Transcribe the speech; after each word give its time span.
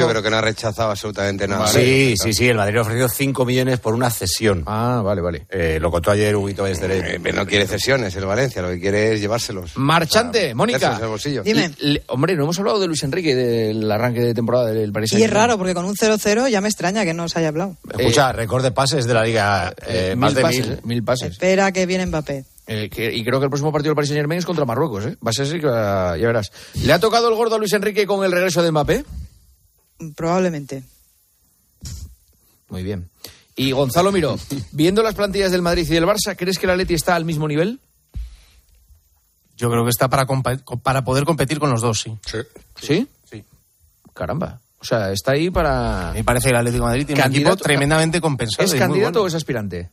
Yo 0.00 0.08
creo 0.08 0.22
que 0.22 0.30
no 0.30 0.36
ha 0.36 0.40
rechazado 0.40 0.90
absolutamente 0.90 1.46
nada. 1.48 1.66
Sí, 1.68 2.14
sí, 2.20 2.32
sí, 2.32 2.48
el 2.48 2.56
Madrid 2.56 2.78
ha 2.78 2.82
ofrecido 2.82 3.08
5 3.08 3.44
millones 3.44 3.78
por 3.80 3.94
una 3.94 4.10
cesión. 4.10 4.64
Ah, 4.66 5.02
vale, 5.04 5.20
vale. 5.20 5.46
Eh, 5.50 5.78
lo 5.80 5.90
contó 5.90 6.10
ayer 6.10 6.34
Huguito 6.36 6.66
Eh, 6.66 6.70
Besteres. 6.70 7.20
pero 7.22 7.36
no 7.36 7.46
quiere 7.46 7.66
cesiones 7.66 8.14
el 8.16 8.24
Valencia, 8.26 8.62
lo 8.62 8.68
que 8.68 8.80
quiere 8.80 9.14
es 9.14 9.20
llevárselos. 9.20 9.76
Marchante, 9.76 10.40
Para 10.42 10.54
Mónica. 10.54 11.00
Dime. 11.44 11.72
Le- 11.78 12.02
hombre, 12.08 12.34
no 12.36 12.44
hemos 12.44 12.58
hablado 12.58 12.78
de 12.80 12.86
Luis 12.86 13.02
Enrique 13.02 13.30
y 13.30 13.34
del 13.34 13.90
arranque 13.90 14.20
de 14.20 14.34
temporada 14.34 14.66
del 14.66 14.92
Paris 14.92 15.12
Y 15.12 15.22
es 15.22 15.30
raro, 15.30 15.56
porque 15.58 15.74
con 15.74 15.84
un 15.84 15.94
0-0 15.96 16.48
ya 16.48 16.60
me 16.60 16.68
extraña 16.68 17.04
que 17.04 17.14
no 17.14 17.28
se 17.28 17.38
haya 17.38 17.48
hablado. 17.48 17.76
Escucha, 17.96 18.32
récord 18.32 18.62
de 18.62 18.70
pases 18.72 19.06
de 19.06 19.14
la 19.14 19.24
liga. 19.24 19.74
eh, 19.86 20.10
Eh, 20.12 20.16
más 20.16 20.34
de 20.34 20.42
pases, 20.42 20.66
mil. 20.66 20.72
eh, 20.76 20.80
mil 20.84 21.02
pases. 21.04 21.32
Espera 21.32 21.72
que 21.72 21.86
viene 21.86 22.06
Mbappé. 22.06 22.44
Eh, 22.66 22.88
que- 22.88 23.12
y 23.12 23.24
creo 23.24 23.40
que 23.40 23.44
el 23.44 23.50
próximo 23.50 23.72
partido 23.72 23.90
del 23.90 23.96
Paris 23.96 24.10
Saint 24.10 24.20
Germain 24.20 24.38
es 24.38 24.46
contra 24.46 24.64
Marruecos, 24.64 25.04
¿eh? 25.06 25.16
Va 25.26 25.30
a 25.30 25.32
ser 25.32 25.46
así 25.46 25.60
ya 25.60 26.26
verás. 26.26 26.52
¿Le 26.84 26.92
ha 26.92 27.00
tocado 27.00 27.28
el 27.28 27.34
gordo 27.34 27.56
a 27.56 27.58
Luis 27.58 27.72
Enrique 27.72 28.06
con 28.06 28.24
el 28.24 28.30
regreso 28.30 28.62
de 28.62 28.70
Mbappé? 28.70 29.04
Probablemente. 30.16 30.82
Muy 32.68 32.82
bien. 32.82 33.08
Y 33.56 33.72
Gonzalo 33.72 34.12
Miró, 34.12 34.38
viendo 34.72 35.02
las 35.02 35.14
plantillas 35.14 35.52
del 35.52 35.60
Madrid 35.62 35.86
y 35.88 35.92
del 35.94 36.04
Barça, 36.04 36.34
¿crees 36.36 36.58
que 36.58 36.66
el 36.66 36.70
Atleti 36.70 36.94
está 36.94 37.14
al 37.14 37.24
mismo 37.24 37.46
nivel? 37.48 37.80
Yo 39.56 39.68
creo 39.70 39.84
que 39.84 39.90
está 39.90 40.08
para, 40.08 40.26
compa- 40.26 40.62
para 40.82 41.04
poder 41.04 41.24
competir 41.24 41.58
con 41.58 41.70
los 41.70 41.82
dos, 41.82 42.00
sí. 42.00 42.16
¿Sí? 42.80 43.06
Sí. 43.30 43.44
Caramba. 44.14 44.60
O 44.80 44.84
sea, 44.84 45.12
está 45.12 45.32
ahí 45.32 45.50
para... 45.50 46.12
Me 46.14 46.24
parece 46.24 46.44
que 46.46 46.50
el 46.52 46.56
Atlético 46.56 46.84
de 46.84 46.90
Madrid 46.90 47.06
tiene 47.06 47.22
un 47.22 47.34
equipo 47.34 47.56
tremendamente 47.56 48.20
compensado. 48.22 48.64
¿Es 48.64 48.70
y 48.70 48.74
muy 48.74 48.78
candidato 48.78 49.12
bueno. 49.18 49.24
o 49.24 49.26
es 49.26 49.34
aspirante? 49.34 49.90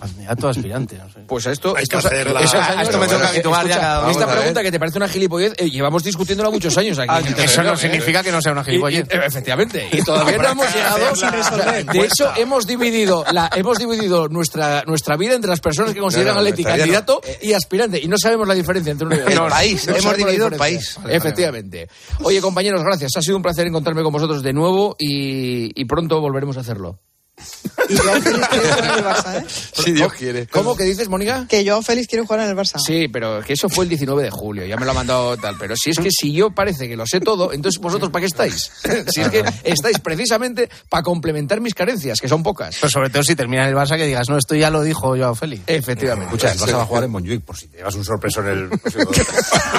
Candidato 0.00 0.48
a 0.48 0.50
aspirante, 0.50 0.98
no 0.98 1.08
sé. 1.08 1.20
Pues 1.26 1.46
a 1.46 1.52
esto... 1.52 1.70
Hay 1.70 1.84
que 1.86 1.96
estos- 1.96 2.04
hacer 2.04 2.30
la- 2.30 2.40
esos 2.40 2.54
a 2.54 2.66
años- 2.72 2.82
esto 2.82 2.98
me 2.98 3.06
toca 3.06 3.28
habituar 3.28 3.66
ya 3.66 3.70
Escucha, 3.74 3.80
cada- 3.80 4.10
Esta 4.10 4.20
vamos 4.20 4.22
a 4.22 4.36
pregunta 4.38 4.62
que 4.62 4.70
te 4.72 4.78
parece 4.78 4.98
una 4.98 5.08
gilipollez, 5.08 5.52
eh, 5.56 5.70
llevamos 5.70 6.04
discutiéndola 6.04 6.50
muchos 6.50 6.76
años 6.76 6.98
aquí. 6.98 7.28
este 7.28 7.44
Eso 7.44 7.62
no 7.62 7.76
significa 7.76 8.22
que 8.22 8.30
no 8.32 8.40
sea 8.42 8.52
una 8.52 8.60
Y- 8.60 8.64
y- 8.64 8.66
gilipollez. 8.66 9.06
eh, 9.10 9.20
efectivamente. 9.26 9.88
Y 9.92 10.02
todavía 10.02 10.36
no 10.38 10.48
hemos 10.50 10.74
llegado 10.74 11.16
sin 11.16 11.30
resolver. 11.32 11.86
De 11.86 11.98
hecho, 12.00 12.32
hemos 12.36 12.66
dividido 12.66 13.24
la, 13.32 13.48
hemos 13.54 13.78
dividido 13.78 14.28
nuestra, 14.28 14.82
nuestra 14.86 15.16
vida 15.16 15.34
entre 15.34 15.48
las 15.50 15.60
personas 15.60 15.94
que 15.94 16.00
consideran 16.00 16.34
No, 16.36 16.42
no, 16.42 16.50
candidato 16.64 17.20
y 17.40 17.52
aspirante. 17.52 18.00
Y 18.02 18.08
no 18.08 18.16
sabemos 18.18 18.46
la 18.46 18.54
diferencia 18.54 18.90
entre 18.92 19.06
uno 19.06 19.16
y 19.16 19.20
otro. 19.20 19.30
El 19.32 19.38
No, 19.38 19.48
país, 19.48 19.86
hemos 19.88 20.02
sabemos 20.02 20.04
la 20.12 20.16
dividido 20.18 20.46
el 20.48 20.52
diferencia. 20.52 20.78
país. 20.94 20.98
Vale, 21.02 21.16
Efectivamente. 21.16 21.88
Oye, 22.22 22.40
compañeros, 22.40 22.82
gracias. 22.82 23.12
Ha 23.16 23.22
sido 23.22 23.36
un 23.36 23.42
placer 23.42 23.66
encontrarme 23.66 24.02
con 24.02 24.12
vosotros 24.12 24.42
de 24.42 24.52
nuevo 24.52 24.96
y, 24.98 25.70
y 25.80 25.84
pronto 25.86 26.20
volveremos 26.20 26.56
a 26.56 26.60
hacerlo. 26.60 26.98
Y 27.88 27.96
Joao 27.96 28.20
Félix 28.20 28.46
quiere 28.48 28.72
jugar 28.72 28.84
en 28.84 28.94
el 28.94 29.04
Barça, 29.04 29.36
¿eh? 29.36 29.46
Si 29.74 29.92
Dios 29.92 30.12
quiere. 30.12 30.46
¿Cómo 30.46 30.76
que 30.76 30.84
dices, 30.84 31.08
Mónica? 31.08 31.46
Que 31.48 31.66
Joao 31.66 31.82
Félix 31.82 32.06
quiere 32.06 32.24
jugar 32.24 32.40
en 32.40 32.48
el 32.50 32.56
Barça. 32.56 32.78
Sí, 32.84 33.08
pero 33.08 33.42
que 33.42 33.52
eso 33.54 33.68
fue 33.68 33.84
el 33.84 33.88
19 33.90 34.22
de 34.22 34.30
julio, 34.30 34.64
ya 34.64 34.76
me 34.76 34.84
lo 34.84 34.92
ha 34.92 34.94
mandado 34.94 35.36
tal. 35.36 35.56
Pero 35.58 35.74
si 35.76 35.90
es 35.90 35.98
que 35.98 36.10
si 36.10 36.32
yo 36.32 36.50
parece 36.50 36.88
que 36.88 36.96
lo 36.96 37.06
sé 37.06 37.20
todo, 37.20 37.52
entonces 37.52 37.80
vosotros 37.80 38.10
¿para 38.10 38.22
qué 38.22 38.26
estáis? 38.26 38.70
si 39.08 39.20
es 39.20 39.28
que 39.28 39.44
estáis 39.64 39.98
precisamente 39.98 40.70
para 40.88 41.02
complementar 41.02 41.60
mis 41.60 41.74
carencias, 41.74 42.20
que 42.20 42.28
son 42.28 42.42
pocas. 42.42 42.76
Pero 42.80 42.90
sobre 42.90 43.10
todo 43.10 43.22
si 43.22 43.34
termina 43.34 43.64
en 43.64 43.70
el 43.70 43.74
Barça 43.74 43.96
que 43.96 44.06
digas, 44.06 44.28
no, 44.28 44.38
esto 44.38 44.54
ya 44.54 44.70
lo 44.70 44.82
dijo 44.82 45.08
Joao 45.08 45.34
Félix. 45.34 45.64
Efectivamente. 45.66 46.34
Escucha, 46.34 46.52
el 46.52 46.58
Barça 46.58 46.76
va 46.76 46.82
a 46.82 46.86
jugar 46.86 47.04
en 47.04 47.10
Montjuic 47.10 47.44
por 47.44 47.56
si 47.56 47.66
te 47.68 47.78
llevas 47.78 47.94
un 47.94 48.04
sorpreso 48.04 48.40
en 48.40 48.48
el. 48.48 48.68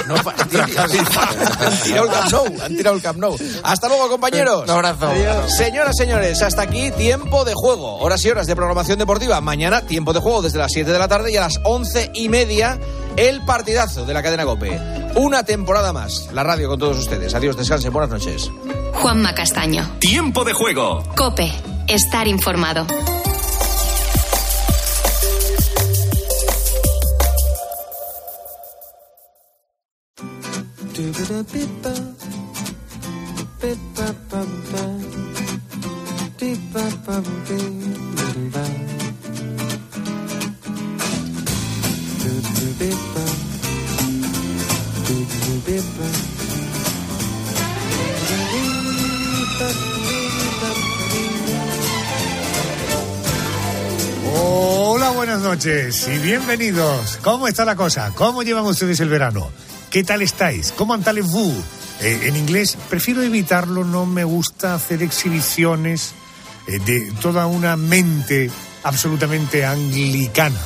No 0.06 0.14
han 0.14 0.48
tirado 0.48 0.86
el 0.86 2.10
Camp 2.10 2.30
Nou, 2.30 2.62
han 2.62 2.76
tirado 2.76 2.96
el 2.96 3.02
Camp 3.02 3.18
Nou. 3.18 3.36
Hasta 3.62 3.88
luego, 3.88 4.08
compañeros. 4.08 4.64
Un 4.64 4.70
abrazo. 4.70 5.10
Señoras, 5.48 5.96
señores, 5.96 6.42
hasta 6.42 6.62
aquí 6.62 6.90
tiempo 6.92 7.45
de 7.46 7.54
juego. 7.54 7.96
Horas 7.96 8.22
y 8.24 8.30
horas 8.30 8.46
de 8.46 8.54
programación 8.54 8.98
deportiva. 8.98 9.40
Mañana 9.40 9.80
tiempo 9.80 10.12
de 10.12 10.20
juego 10.20 10.42
desde 10.42 10.58
las 10.58 10.72
7 10.72 10.90
de 10.92 10.98
la 10.98 11.08
tarde 11.08 11.32
y 11.32 11.36
a 11.36 11.40
las 11.40 11.60
11 11.62 12.10
y 12.12 12.28
media 12.28 12.78
el 13.16 13.44
partidazo 13.46 14.04
de 14.04 14.12
la 14.12 14.22
cadena 14.22 14.44
Cope. 14.44 14.78
Una 15.14 15.44
temporada 15.44 15.92
más. 15.94 16.28
La 16.32 16.42
radio 16.42 16.68
con 16.68 16.78
todos 16.78 16.98
ustedes. 16.98 17.34
Adiós, 17.34 17.56
descansen. 17.56 17.92
Buenas 17.92 18.10
noches. 18.10 18.50
Juanma 18.94 19.34
Castaño. 19.34 19.96
Tiempo 19.98 20.44
de 20.44 20.52
juego. 20.52 21.02
Cope. 21.16 21.50
Estar 21.88 22.28
informado. 22.28 22.86
Hola, 54.34 55.10
buenas 55.12 55.40
noches 55.40 56.06
y 56.06 56.18
bienvenidos. 56.18 57.18
¿Cómo 57.22 57.48
está 57.48 57.64
la 57.64 57.76
cosa? 57.76 58.12
¿Cómo 58.14 58.42
llevan 58.42 58.66
ustedes 58.66 59.00
el 59.00 59.08
verano? 59.08 59.50
¿Qué 59.88 60.04
tal 60.04 60.20
estáis? 60.20 60.72
¿Cómo 60.72 60.92
allez-vous? 60.92 61.64
Eh, 62.02 62.20
en 62.24 62.36
inglés 62.36 62.76
prefiero 62.90 63.22
evitarlo, 63.22 63.84
no 63.84 64.04
me 64.04 64.24
gusta 64.24 64.74
hacer 64.74 65.02
exhibiciones 65.02 66.12
de 66.66 67.12
toda 67.20 67.46
una 67.46 67.76
mente 67.76 68.50
absolutamente 68.82 69.64
anglicana. 69.64 70.60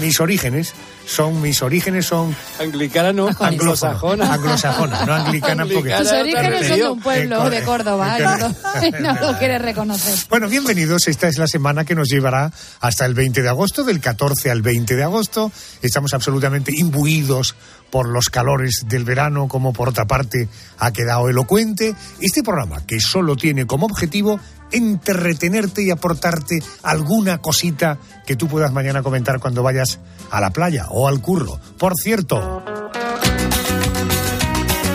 Mis 0.00 0.20
orígenes 0.20 0.72
son, 1.06 1.42
mis 1.42 1.60
orígenes 1.60 2.06
son 2.06 2.34
Anglicana 2.60 3.12
no, 3.12 3.28
anglosajona. 3.40 4.32
Anglosajona, 4.32 5.04
no 5.04 5.12
anglicana 5.12 5.66
porque... 5.66 5.92
Tus 5.92 6.12
orígenes 6.12 6.68
son 6.68 6.78
de 6.78 6.88
un 6.88 7.00
pueblo 7.00 7.46
Eh, 7.46 7.50
de 7.50 7.62
Córdoba, 7.64 8.16
eh, 8.18 8.92
no, 9.00 9.00
no 9.14 9.32
lo 9.32 9.38
quieres 9.38 9.60
reconocer. 9.60 10.14
Bueno, 10.28 10.48
bienvenidos. 10.48 11.08
Esta 11.08 11.28
es 11.28 11.36
la 11.38 11.48
semana 11.48 11.84
que 11.84 11.94
nos 11.94 12.08
llevará 12.08 12.52
hasta 12.80 13.06
el 13.06 13.14
20 13.14 13.42
de 13.42 13.48
agosto, 13.48 13.82
del 13.82 14.00
14 14.00 14.50
al 14.50 14.62
20 14.62 14.94
de 14.94 15.02
agosto. 15.02 15.50
Estamos 15.82 16.14
absolutamente 16.14 16.72
imbuidos 16.74 17.56
por 17.90 18.08
los 18.08 18.28
calores 18.30 18.84
del 18.86 19.04
verano, 19.04 19.48
como 19.48 19.72
por 19.72 19.88
otra 19.88 20.06
parte 20.06 20.48
ha 20.78 20.92
quedado 20.92 21.28
elocuente. 21.28 21.94
Este 22.20 22.42
programa 22.42 22.84
que 22.86 23.00
solo 23.00 23.36
tiene 23.36 23.66
como 23.66 23.86
objetivo 23.86 24.40
entretenerte 24.72 25.82
y 25.82 25.90
aportarte 25.90 26.62
alguna 26.82 27.38
cosita 27.38 27.98
que 28.26 28.36
tú 28.36 28.48
puedas 28.48 28.72
mañana 28.72 29.02
comentar 29.02 29.40
cuando 29.40 29.62
vayas 29.62 29.98
a 30.30 30.40
la 30.40 30.50
playa 30.50 30.86
o 30.90 31.08
al 31.08 31.20
curro. 31.20 31.58
Por 31.78 31.94
cierto, 31.96 32.62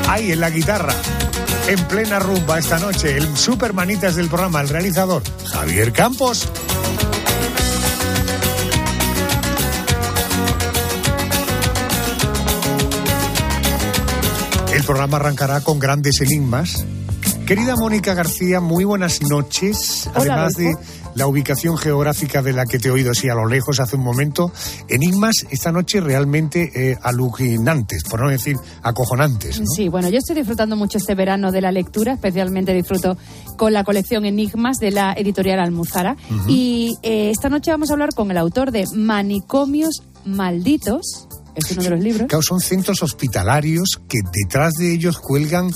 ahí 0.07 0.31
en 0.31 0.39
la 0.39 0.49
guitarra, 0.49 0.93
en 1.67 1.83
plena 1.85 2.19
rumba 2.19 2.59
esta 2.59 2.79
noche, 2.79 3.17
el 3.17 3.35
supermanitas 3.37 4.15
del 4.15 4.27
programa, 4.27 4.61
el 4.61 4.69
realizador, 4.69 5.23
Javier 5.51 5.91
Campos. 5.91 6.47
Programa 14.85 15.17
arrancará 15.17 15.61
con 15.61 15.79
grandes 15.79 16.21
enigmas. 16.21 16.85
Querida 17.47 17.75
Mónica 17.75 18.13
García, 18.13 18.59
muy 18.59 18.83
buenas 18.83 19.21
noches. 19.23 20.07
Hola, 20.15 20.33
Además 20.33 20.53
de 20.55 20.75
la 21.15 21.27
ubicación 21.27 21.77
geográfica 21.77 22.41
de 22.41 22.53
la 22.53 22.65
que 22.65 22.77
te 22.77 22.89
he 22.89 22.91
oído 22.91 23.11
así 23.11 23.27
a 23.29 23.35
lo 23.35 23.47
lejos 23.47 23.79
hace 23.79 23.95
un 23.95 24.03
momento, 24.03 24.51
enigmas 24.87 25.45
esta 25.49 25.71
noche 25.71 26.01
realmente 26.01 26.71
eh, 26.75 26.97
alucinantes, 27.01 28.03
por 28.03 28.21
no 28.21 28.29
decir 28.29 28.57
acojonantes. 28.83 29.59
¿no? 29.59 29.65
Sí, 29.75 29.89
bueno, 29.89 30.09
yo 30.09 30.17
estoy 30.17 30.35
disfrutando 30.35 30.75
mucho 30.75 30.97
este 30.97 31.15
verano 31.15 31.51
de 31.51 31.61
la 31.61 31.71
lectura, 31.71 32.13
especialmente 32.13 32.73
disfruto 32.73 33.17
con 33.57 33.73
la 33.73 33.83
colección 33.83 34.25
Enigmas 34.25 34.77
de 34.77 34.91
la 34.91 35.13
editorial 35.13 35.59
Almuzara. 35.59 36.15
Y 36.47 36.97
eh, 37.01 37.31
esta 37.31 37.49
noche 37.49 37.71
vamos 37.71 37.89
a 37.89 37.93
hablar 37.93 38.09
con 38.13 38.29
el 38.29 38.37
autor 38.37 38.71
de 38.71 38.85
Manicomios 38.93 40.03
Malditos, 40.25 41.27
es 41.55 41.71
uno 41.71 41.83
de 41.83 41.89
los 41.89 41.99
libros. 42.01 42.27
Claro, 42.27 42.41
son 42.41 42.59
centros 42.59 43.01
hospitalarios 43.03 43.99
que 44.07 44.19
detrás 44.43 44.73
de 44.73 44.93
ellos 44.93 45.17
cuelgan, 45.19 45.71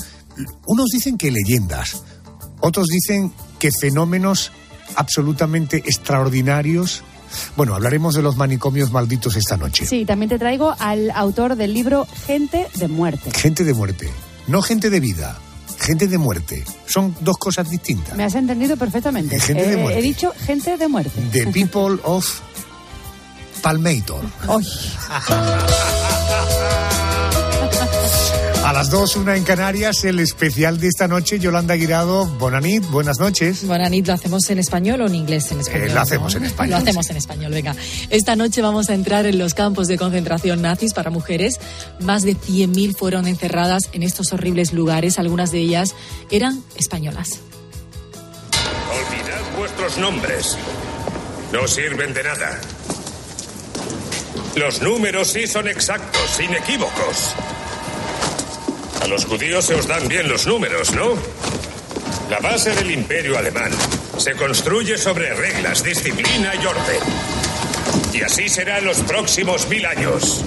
unos 0.66 0.86
dicen 0.92 1.16
que 1.18 1.30
leyendas, 1.30 2.02
otros 2.60 2.86
dicen 2.88 3.32
que 3.58 3.70
fenómenos 3.80 4.52
absolutamente 4.96 5.78
extraordinarios. 5.78 7.02
Bueno, 7.56 7.74
hablaremos 7.74 8.14
de 8.14 8.22
los 8.22 8.36
manicomios 8.36 8.90
malditos 8.90 9.36
esta 9.36 9.56
noche. 9.56 9.86
Sí, 9.86 10.04
también 10.04 10.28
te 10.28 10.38
traigo 10.38 10.74
al 10.78 11.10
autor 11.12 11.56
del 11.56 11.72
libro 11.74 12.06
Gente 12.26 12.66
de 12.74 12.88
Muerte. 12.88 13.30
Gente 13.30 13.62
de 13.64 13.72
muerte, 13.72 14.10
no 14.48 14.62
gente 14.62 14.90
de 14.90 14.98
vida, 14.98 15.38
gente 15.78 16.08
de 16.08 16.18
muerte. 16.18 16.64
Son 16.86 17.14
dos 17.20 17.38
cosas 17.38 17.70
distintas. 17.70 18.16
Me 18.16 18.24
has 18.24 18.34
entendido 18.34 18.76
perfectamente. 18.76 19.38
Gente 19.38 19.64
de 19.66 19.74
Eh, 19.74 19.76
muerte. 19.76 19.98
he 20.00 20.02
dicho 20.02 20.32
gente 20.44 20.76
de 20.76 20.88
muerte. 20.88 21.20
The 21.30 21.46
People 21.52 22.00
of 22.02 22.26
Palmator. 23.62 24.24
Ay, 24.48 24.66
A 28.64 28.72
las 28.72 28.90
dos, 28.90 29.16
una 29.16 29.36
en 29.36 29.42
Canarias, 29.42 30.04
el 30.04 30.20
especial 30.20 30.78
de 30.78 30.86
esta 30.88 31.08
noche, 31.08 31.40
Yolanda 31.40 31.74
Guirado, 31.74 32.26
Bonanit, 32.26 32.84
buenas 32.90 33.18
noches. 33.18 33.66
Bonanit, 33.66 34.06
¿lo 34.06 34.12
hacemos 34.12 34.48
en 34.50 34.58
español 34.60 35.00
o 35.00 35.06
en 35.06 35.14
inglés? 35.16 35.50
En 35.50 35.58
español, 35.60 35.88
Eh, 35.88 35.94
lo 35.94 36.00
hacemos 36.00 36.34
en 36.36 36.44
español. 36.44 36.70
Lo 36.70 36.76
hacemos 36.76 37.10
en 37.10 37.16
español, 37.16 37.52
venga. 37.52 37.74
Esta 38.10 38.36
noche 38.36 38.62
vamos 38.62 38.88
a 38.90 38.94
entrar 38.94 39.26
en 39.26 39.38
los 39.38 39.54
campos 39.54 39.88
de 39.88 39.98
concentración 39.98 40.62
nazis 40.62 40.92
para 40.94 41.10
mujeres. 41.10 41.58
Más 42.00 42.22
de 42.22 42.36
100.000 42.36 42.94
fueron 42.94 43.26
encerradas 43.26 43.84
en 43.92 44.04
estos 44.04 44.32
horribles 44.32 44.72
lugares. 44.72 45.18
Algunas 45.18 45.50
de 45.50 45.58
ellas 45.58 45.94
eran 46.30 46.62
españolas. 46.76 47.40
Olvidad 48.92 49.58
vuestros 49.58 49.98
nombres. 49.98 50.56
No 51.52 51.66
sirven 51.66 52.14
de 52.14 52.22
nada. 52.22 52.60
Los 54.56 54.82
números 54.82 55.28
sí 55.28 55.46
son 55.46 55.68
exactos, 55.68 56.40
inequívocos. 56.40 57.34
A 59.00 59.06
los 59.06 59.24
judíos 59.24 59.64
se 59.64 59.74
os 59.74 59.86
dan 59.86 60.08
bien 60.08 60.28
los 60.28 60.46
números, 60.46 60.92
¿no? 60.92 61.14
La 62.28 62.38
base 62.40 62.74
del 62.74 62.90
imperio 62.90 63.38
alemán 63.38 63.70
se 64.18 64.34
construye 64.34 64.98
sobre 64.98 65.32
reglas, 65.34 65.82
disciplina 65.82 66.52
y 66.54 66.66
orden. 66.66 67.00
Y 68.12 68.22
así 68.22 68.48
será 68.48 68.78
en 68.78 68.86
los 68.86 68.98
próximos 68.98 69.68
mil 69.68 69.86
años. 69.86 70.44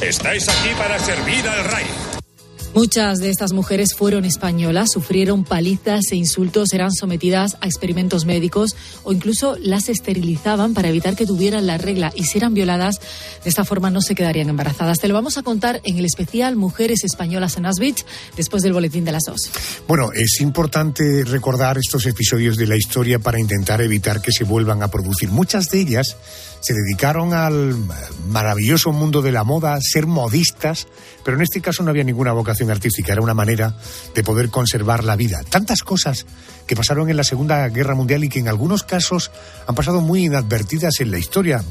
Estáis 0.00 0.48
aquí 0.48 0.70
para 0.76 0.98
servir 0.98 1.48
al 1.48 1.64
rey. 1.64 2.03
Muchas 2.74 3.18
de 3.18 3.30
estas 3.30 3.52
mujeres 3.52 3.94
fueron 3.94 4.24
españolas, 4.24 4.90
sufrieron 4.90 5.44
palizas 5.44 6.10
e 6.10 6.16
insultos, 6.16 6.72
eran 6.72 6.90
sometidas 6.90 7.56
a 7.60 7.66
experimentos 7.66 8.24
médicos 8.24 8.74
o 9.04 9.12
incluso 9.12 9.56
las 9.60 9.88
esterilizaban 9.88 10.74
para 10.74 10.88
evitar 10.88 11.14
que 11.14 11.24
tuvieran 11.24 11.68
la 11.68 11.78
regla 11.78 12.12
y 12.16 12.24
si 12.24 12.38
eran 12.38 12.52
violadas, 12.52 12.98
de 13.44 13.48
esta 13.48 13.64
forma 13.64 13.90
no 13.90 14.00
se 14.00 14.16
quedarían 14.16 14.48
embarazadas. 14.48 14.98
Te 14.98 15.06
lo 15.06 15.14
vamos 15.14 15.38
a 15.38 15.44
contar 15.44 15.80
en 15.84 15.98
el 15.98 16.04
especial 16.04 16.56
Mujeres 16.56 17.04
Españolas 17.04 17.56
en 17.58 17.66
Auschwitz 17.66 18.04
después 18.36 18.64
del 18.64 18.72
boletín 18.72 19.04
de 19.04 19.12
las 19.12 19.22
dos. 19.22 19.52
Bueno, 19.86 20.10
es 20.12 20.40
importante 20.40 21.22
recordar 21.24 21.78
estos 21.78 22.04
episodios 22.06 22.56
de 22.56 22.66
la 22.66 22.76
historia 22.76 23.20
para 23.20 23.38
intentar 23.38 23.82
evitar 23.82 24.20
que 24.20 24.32
se 24.32 24.42
vuelvan 24.42 24.82
a 24.82 24.88
producir. 24.88 25.28
Muchas 25.28 25.70
de 25.70 25.80
ellas 25.80 26.16
se 26.60 26.72
dedicaron 26.72 27.34
al 27.34 27.76
maravilloso 28.30 28.90
mundo 28.90 29.20
de 29.20 29.32
la 29.32 29.44
moda, 29.44 29.78
ser 29.80 30.06
modistas, 30.06 30.88
pero 31.22 31.36
en 31.36 31.42
este 31.42 31.60
caso 31.60 31.82
no 31.82 31.90
había 31.90 32.04
ninguna 32.04 32.32
vocación 32.32 32.63
artística, 32.70 33.12
era 33.12 33.22
una 33.22 33.34
manera 33.34 33.76
de 34.14 34.22
poder 34.22 34.50
conservar 34.50 35.04
la 35.04 35.16
vida. 35.16 35.42
Tantas 35.48 35.82
cosas 35.82 36.26
que 36.66 36.76
pasaron 36.76 37.10
en 37.10 37.16
la 37.16 37.24
Segunda 37.24 37.68
Guerra 37.68 37.94
Mundial 37.94 38.24
y 38.24 38.28
que 38.28 38.38
en 38.38 38.48
algunos 38.48 38.82
casos 38.82 39.30
han 39.66 39.74
pasado 39.74 40.00
muy 40.00 40.24
inadvertidas 40.24 41.00
en 41.00 41.10
la 41.10 41.18
historia. 41.18 41.62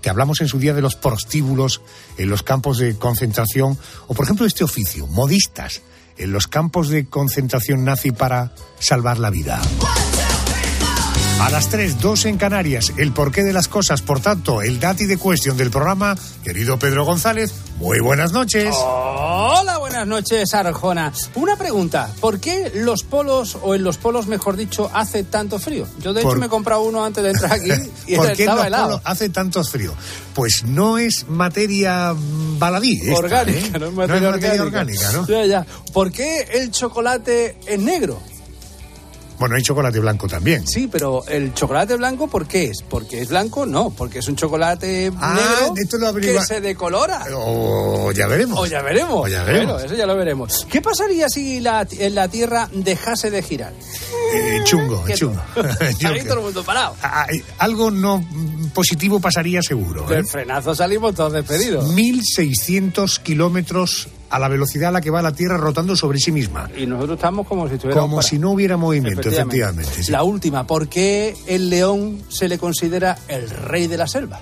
Te 0.00 0.10
hablamos 0.10 0.40
en 0.40 0.48
su 0.48 0.58
día 0.58 0.74
de 0.74 0.82
los 0.82 0.96
prostíbulos 0.96 1.80
en 2.16 2.28
los 2.28 2.42
campos 2.42 2.78
de 2.78 2.96
concentración, 2.96 3.78
o 4.06 4.14
por 4.14 4.24
ejemplo 4.24 4.46
este 4.46 4.64
oficio, 4.64 5.06
modistas 5.06 5.82
en 6.16 6.32
los 6.32 6.46
campos 6.46 6.88
de 6.88 7.06
concentración 7.06 7.84
nazi 7.84 8.10
para 8.10 8.52
salvar 8.78 9.18
la 9.18 9.30
vida. 9.30 9.60
A 11.40 11.50
las 11.50 11.68
3, 11.68 12.00
2 12.00 12.24
en 12.26 12.36
Canarias, 12.36 12.92
el 12.96 13.12
porqué 13.12 13.42
de 13.44 13.52
las 13.52 13.68
cosas, 13.68 14.02
por 14.02 14.20
tanto, 14.20 14.60
el 14.60 14.80
dati 14.80 15.06
de 15.06 15.16
cuestión 15.16 15.56
del 15.56 15.70
programa, 15.70 16.16
querido 16.42 16.78
Pedro 16.80 17.04
González, 17.04 17.54
muy 17.78 18.00
buenas 18.00 18.32
noches. 18.32 18.74
Hola, 18.76 19.78
buenas 19.78 20.06
noches, 20.06 20.52
Arjona. 20.52 21.12
Una 21.36 21.56
pregunta, 21.56 22.10
¿por 22.20 22.40
qué 22.40 22.72
los 22.74 23.04
polos, 23.04 23.56
o 23.62 23.74
en 23.76 23.84
los 23.84 23.98
polos, 23.98 24.26
mejor 24.26 24.56
dicho, 24.56 24.90
hace 24.92 25.22
tanto 25.22 25.60
frío? 25.60 25.86
Yo, 26.00 26.12
de 26.12 26.22
Por- 26.22 26.32
hecho, 26.32 26.40
me 26.40 26.46
he 26.46 26.48
comprado 26.50 26.82
uno 26.82 27.04
antes 27.04 27.22
de 27.22 27.30
entrar 27.30 27.52
aquí 27.52 27.70
y 28.08 28.16
¿Por 28.16 28.32
qué 28.32 28.44
en 28.44 28.56
los 28.56 28.66
polos 28.66 29.00
hace 29.04 29.28
tanto 29.28 29.62
frío? 29.62 29.94
Pues 30.34 30.64
no 30.66 30.98
es 30.98 31.26
materia 31.28 32.14
mm, 32.14 32.58
baladí. 32.58 33.00
esta, 33.00 33.14
orgánica, 33.16 33.58
¿eh? 33.76 33.78
no 33.78 33.86
es 33.86 33.92
materia, 33.92 34.30
materia 34.30 34.62
orgánica. 34.64 35.08
orgánica, 35.08 35.12
¿no? 35.12 35.26
Ya, 35.28 35.46
ya. 35.46 35.66
¿Por 35.92 36.10
qué 36.10 36.48
el 36.54 36.72
chocolate 36.72 37.56
es 37.64 37.78
negro? 37.78 38.20
Bueno, 39.38 39.54
hay 39.54 39.62
chocolate 39.62 40.00
blanco 40.00 40.26
también. 40.26 40.66
Sí, 40.66 40.88
pero 40.90 41.24
el 41.28 41.54
chocolate 41.54 41.96
blanco, 41.96 42.28
¿por 42.28 42.46
qué 42.46 42.64
es? 42.64 42.82
¿Porque 42.82 43.20
es 43.22 43.28
blanco? 43.28 43.66
No, 43.66 43.90
porque 43.90 44.18
es 44.18 44.28
un 44.28 44.36
chocolate 44.36 45.12
Ah, 45.20 45.34
negro 45.60 45.74
esto 45.76 45.96
lo 45.98 46.14
que 46.14 46.40
se 46.42 46.60
decolora. 46.60 47.24
O 47.36 48.10
ya 48.12 48.26
veremos. 48.26 48.58
O 48.58 48.66
ya 48.66 48.82
veremos. 48.82 49.26
O 49.26 49.28
ya 49.28 49.44
veremos. 49.44 49.74
Bueno, 49.74 49.86
eso 49.86 49.94
ya 49.94 50.06
lo 50.06 50.16
veremos. 50.16 50.66
¿Qué 50.70 50.80
pasaría 50.82 51.28
si 51.28 51.60
la, 51.60 51.86
en 51.90 52.14
la 52.14 52.28
Tierra 52.28 52.68
dejase 52.72 53.30
de 53.30 53.42
girar? 53.42 53.72
Eh, 54.34 54.60
chungo, 54.64 55.02
Quieto. 55.04 55.18
chungo. 55.26 55.40
Yo 55.98 56.08
Ahí 56.08 56.22
todo 56.24 56.38
el 56.38 56.44
mundo 56.44 56.64
parado. 56.64 56.96
Ah, 57.02 57.26
eh, 57.32 57.42
Algo 57.58 57.90
no 57.90 58.24
positivo 58.74 59.20
pasaría 59.20 59.62
seguro. 59.62 60.04
¿eh? 60.10 60.16
Del 60.16 60.26
frenazo 60.26 60.74
salimos 60.74 61.14
todos 61.14 61.32
despedidos. 61.32 61.84
1.600 61.94 63.20
kilómetros 63.22 64.08
a 64.30 64.38
la 64.38 64.48
velocidad 64.48 64.88
a 64.90 64.92
la 64.92 65.00
que 65.00 65.10
va 65.10 65.22
la 65.22 65.32
Tierra 65.32 65.56
rotando 65.56 65.96
sobre 65.96 66.18
sí 66.18 66.32
misma. 66.32 66.68
Y 66.76 66.86
nosotros 66.86 67.16
estamos 67.18 67.46
como 67.46 67.68
si 67.68 67.74
estuviéramos 67.74 68.08
Como 68.10 68.22
si 68.22 68.38
no 68.38 68.50
hubiera 68.52 68.76
movimiento, 68.76 69.28
efectivamente. 69.28 70.02
sí. 70.02 70.10
La 70.10 70.22
última, 70.22 70.66
¿por 70.66 70.88
qué 70.88 71.34
el 71.46 71.70
león 71.70 72.22
se 72.28 72.48
le 72.48 72.58
considera 72.58 73.18
el 73.28 73.48
rey 73.50 73.86
de 73.86 73.96
la 73.96 74.06
selva? 74.06 74.40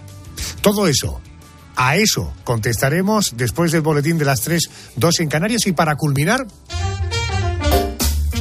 Todo 0.60 0.86
eso. 0.88 1.20
A 1.76 1.96
eso 1.96 2.32
contestaremos 2.44 3.34
después 3.36 3.70
del 3.70 3.82
boletín 3.82 4.16
de 4.16 4.24
las 4.24 4.40
3, 4.40 4.70
2 4.96 5.20
en 5.20 5.28
Canarias 5.28 5.66
y 5.66 5.72
para 5.72 5.94
culminar 5.96 6.46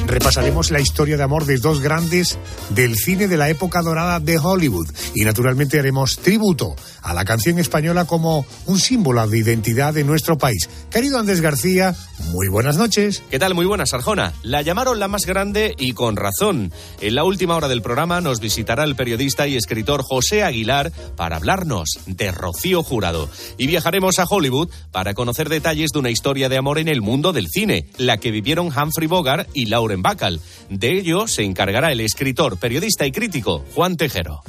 repasaremos 0.06 0.70
la 0.70 0.80
historia 0.80 1.16
de 1.16 1.22
amor 1.22 1.46
de 1.46 1.58
dos 1.58 1.80
grandes 1.80 2.38
del 2.70 2.96
cine 2.96 3.28
de 3.28 3.36
la 3.36 3.48
época 3.48 3.82
dorada 3.82 4.20
de 4.20 4.38
Hollywood 4.38 4.88
y 5.14 5.24
naturalmente 5.24 5.78
haremos 5.78 6.18
tributo 6.18 6.76
a 7.02 7.14
la 7.14 7.24
canción 7.24 7.58
española 7.58 8.04
como 8.04 8.44
un 8.66 8.78
símbolo 8.78 9.26
de 9.26 9.38
identidad 9.38 9.94
de 9.94 10.04
nuestro 10.04 10.36
país. 10.38 10.68
Querido 10.90 11.18
Andrés 11.18 11.40
García, 11.40 11.94
muy 12.32 12.48
buenas 12.48 12.76
noches. 12.76 13.22
¿Qué 13.30 13.38
tal? 13.38 13.54
Muy 13.54 13.66
buenas, 13.66 13.94
Arjona. 13.94 14.32
La 14.42 14.62
llamaron 14.62 14.98
la 14.98 15.08
más 15.08 15.26
grande 15.26 15.74
y 15.78 15.92
con 15.92 16.16
razón. 16.16 16.72
En 17.00 17.14
la 17.14 17.24
última 17.24 17.56
hora 17.56 17.68
del 17.68 17.82
programa 17.82 18.20
nos 18.20 18.40
visitará 18.40 18.84
el 18.84 18.96
periodista 18.96 19.46
y 19.46 19.56
escritor 19.56 20.02
José 20.02 20.42
Aguilar 20.42 20.92
para 21.16 21.36
hablarnos 21.36 21.90
de 22.06 22.32
Rocío 22.32 22.82
Jurado. 22.82 23.28
Y 23.56 23.66
viajaremos 23.66 24.18
a 24.18 24.24
Hollywood 24.24 24.70
para 24.90 25.14
conocer 25.14 25.48
detalles 25.48 25.90
de 25.92 25.98
una 25.98 26.10
historia 26.10 26.48
de 26.48 26.56
amor 26.56 26.78
en 26.78 26.88
el 26.88 27.02
mundo 27.02 27.32
del 27.32 27.48
cine, 27.48 27.86
la 27.98 28.18
que 28.18 28.30
vivieron 28.30 28.66
Humphrey 28.66 29.06
Bogart 29.06 29.48
y 29.54 29.66
Lauren 29.96 30.02
Bacall. 30.02 30.40
De 30.68 30.92
ello 30.92 31.26
se 31.26 31.42
encargará 31.42 31.92
el 31.92 32.00
escritor, 32.00 32.58
periodista 32.58 33.06
y 33.06 33.12
crítico 33.12 33.64
Juan 33.74 33.96
Tejero. 33.96 34.42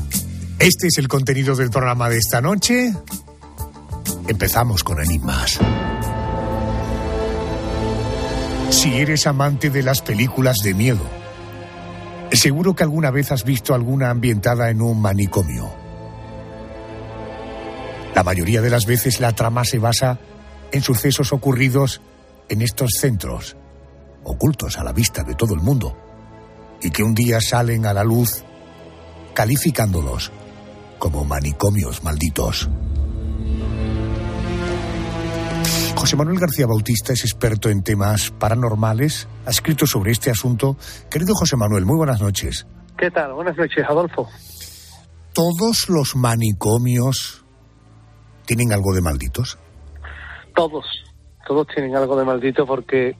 Este 0.59 0.87
es 0.87 0.97
el 0.97 1.07
contenido 1.07 1.55
del 1.55 1.69
programa 1.69 2.09
de 2.09 2.17
esta 2.17 2.41
noche. 2.41 2.93
Empezamos 4.27 4.83
con 4.83 4.99
enigmas. 5.01 5.59
Si 8.69 8.93
eres 8.95 9.27
amante 9.27 9.69
de 9.69 9.83
las 9.83 10.01
películas 10.01 10.57
de 10.63 10.73
miedo, 10.73 11.05
seguro 12.31 12.75
que 12.75 12.83
alguna 12.83 13.11
vez 13.11 13.31
has 13.31 13.43
visto 13.43 13.73
alguna 13.73 14.09
ambientada 14.09 14.69
en 14.69 14.81
un 14.81 15.01
manicomio. 15.01 15.71
La 18.13 18.23
mayoría 18.23 18.61
de 18.61 18.69
las 18.69 18.85
veces 18.85 19.19
la 19.19 19.33
trama 19.33 19.63
se 19.63 19.79
basa 19.79 20.19
en 20.71 20.81
sucesos 20.81 21.31
ocurridos 21.31 22.01
en 22.49 22.61
estos 22.61 22.91
centros, 22.99 23.55
ocultos 24.27 24.77
a 24.77 24.83
la 24.83 24.93
vista 24.93 25.23
de 25.23 25.35
todo 25.35 25.53
el 25.53 25.61
mundo, 25.61 25.97
y 26.81 26.91
que 26.91 27.03
un 27.03 27.13
día 27.13 27.41
salen 27.41 27.85
a 27.85 27.93
la 27.93 28.03
luz 28.03 28.43
calificándolos 29.33 30.31
como 30.99 31.23
manicomios 31.23 32.03
malditos. 32.03 32.69
José 35.95 36.15
Manuel 36.15 36.39
García 36.39 36.67
Bautista 36.67 37.13
es 37.13 37.23
experto 37.23 37.69
en 37.69 37.81
temas 37.81 38.31
paranormales, 38.31 39.27
ha 39.45 39.49
escrito 39.49 39.87
sobre 39.87 40.11
este 40.11 40.29
asunto. 40.29 40.77
Querido 41.09 41.33
José 41.33 41.57
Manuel, 41.57 41.85
muy 41.85 41.97
buenas 41.97 42.21
noches. 42.21 42.67
¿Qué 42.97 43.09
tal? 43.09 43.33
Buenas 43.33 43.57
noches, 43.57 43.83
Adolfo. 43.87 44.27
¿Todos 45.33 45.89
los 45.89 46.15
manicomios 46.15 47.43
tienen 48.45 48.73
algo 48.73 48.93
de 48.93 49.01
malditos? 49.01 49.57
Todos, 50.55 50.85
todos 51.47 51.67
tienen 51.67 51.95
algo 51.95 52.17
de 52.17 52.25
maldito 52.25 52.65
porque 52.65 53.15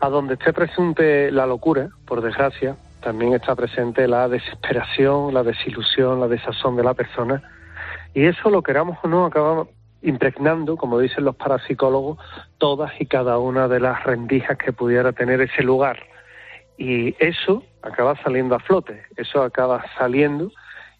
a 0.00 0.08
donde 0.08 0.34
esté 0.34 0.52
presente 0.52 1.30
la 1.30 1.46
locura, 1.46 1.88
por 2.06 2.20
desgracia, 2.20 2.76
también 3.00 3.34
está 3.34 3.54
presente 3.54 4.06
la 4.08 4.28
desesperación, 4.28 5.32
la 5.32 5.42
desilusión, 5.42 6.20
la 6.20 6.28
desazón 6.28 6.76
de 6.76 6.84
la 6.84 6.94
persona. 6.94 7.42
Y 8.14 8.26
eso, 8.26 8.50
lo 8.50 8.62
queramos 8.62 8.98
o 9.02 9.08
no, 9.08 9.24
acaba 9.24 9.66
impregnando, 10.02 10.76
como 10.76 10.98
dicen 10.98 11.24
los 11.24 11.36
parapsicólogos, 11.36 12.18
todas 12.58 12.92
y 13.00 13.06
cada 13.06 13.38
una 13.38 13.68
de 13.68 13.80
las 13.80 14.04
rendijas 14.04 14.56
que 14.58 14.72
pudiera 14.72 15.12
tener 15.12 15.40
ese 15.40 15.62
lugar. 15.62 15.98
Y 16.76 17.16
eso 17.18 17.64
acaba 17.82 18.16
saliendo 18.22 18.54
a 18.54 18.60
flote, 18.60 19.02
eso 19.16 19.42
acaba 19.42 19.84
saliendo 19.96 20.52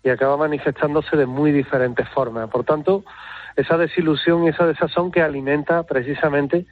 y 0.03 0.11
acaba 0.11 0.37
manifestándose 0.37 1.17
de 1.17 1.27
muy 1.27 1.53
diferentes 1.53 2.09
formas. 2.09 2.49
Por 2.51 2.65
tanto, 2.65 3.05
esa 3.57 3.77
desilusión 3.77 4.45
y 4.45 4.49
esa 4.49 4.67
desazón 4.67 5.11
que 5.11 5.23
alimenta 5.23 5.85
precisamente 5.85 6.67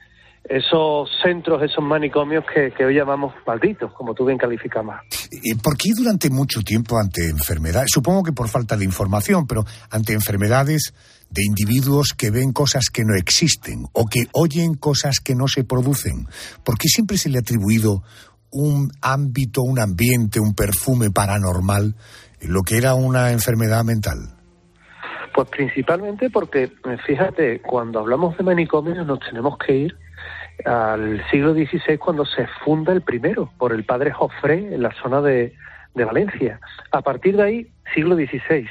esos 0.49 1.09
centros, 1.21 1.61
esos 1.61 1.83
manicomios 1.83 2.45
que, 2.53 2.71
que 2.71 2.85
hoy 2.85 2.95
llamamos 2.95 3.33
malditos, 3.45 3.91
como 3.93 4.13
tú 4.13 4.25
bien 4.25 4.37
calificabas. 4.37 5.01
¿Y 5.31 5.55
por 5.55 5.75
qué 5.77 5.89
durante 5.95 6.29
mucho 6.29 6.61
tiempo 6.61 6.97
ante 6.97 7.29
enfermedades, 7.29 7.89
supongo 7.93 8.23
que 8.23 8.31
por 8.31 8.47
falta 8.47 8.77
de 8.77 8.85
información, 8.85 9.45
pero 9.45 9.63
ante 9.91 10.13
enfermedades 10.13 10.93
de 11.29 11.43
individuos 11.45 12.13
que 12.17 12.31
ven 12.31 12.53
cosas 12.53 12.85
que 12.91 13.03
no 13.03 13.15
existen 13.17 13.85
o 13.91 14.05
que 14.05 14.27
oyen 14.33 14.75
cosas 14.75 15.19
que 15.19 15.35
no 15.35 15.47
se 15.47 15.63
producen, 15.65 16.27
¿por 16.63 16.77
qué 16.77 16.87
siempre 16.87 17.17
se 17.17 17.29
le 17.29 17.37
ha 17.37 17.41
atribuido 17.41 18.03
un 18.49 18.89
ámbito, 19.01 19.61
un 19.61 19.79
ambiente, 19.79 20.39
un 20.39 20.55
perfume 20.55 21.11
paranormal, 21.11 21.95
lo 22.41 22.61
que 22.61 22.77
era 22.77 22.95
una 22.95 23.31
enfermedad 23.31 23.83
mental? 23.83 24.37
Pues 25.35 25.49
principalmente 25.49 26.29
porque, 26.29 26.71
fíjate, 27.05 27.61
cuando 27.61 27.99
hablamos 27.99 28.37
de 28.37 28.43
manicomios 28.43 29.05
nos 29.05 29.19
tenemos 29.19 29.57
que 29.57 29.75
ir 29.75 30.06
al 30.65 31.23
siglo 31.29 31.53
XVI 31.53 31.97
cuando 31.97 32.25
se 32.25 32.47
funda 32.63 32.93
el 32.93 33.01
primero 33.01 33.51
por 33.57 33.73
el 33.73 33.83
padre 33.83 34.11
Joffre 34.11 34.73
en 34.73 34.81
la 34.81 34.91
zona 35.01 35.21
de, 35.21 35.53
de 35.93 36.05
Valencia. 36.05 36.59
A 36.91 37.01
partir 37.01 37.37
de 37.37 37.43
ahí, 37.43 37.71
siglo 37.93 38.15
XVI, 38.15 38.67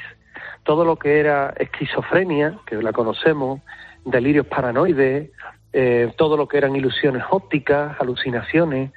todo 0.63 0.85
lo 0.85 0.97
que 0.97 1.19
era 1.19 1.53
esquizofrenia, 1.57 2.59
que 2.65 2.75
la 2.75 2.91
conocemos, 2.91 3.61
delirios 4.05 4.47
paranoides, 4.47 5.31
eh, 5.73 6.13
todo 6.17 6.37
lo 6.37 6.47
que 6.47 6.57
eran 6.57 6.75
ilusiones 6.75 7.23
ópticas, 7.29 7.99
alucinaciones, 7.99 8.91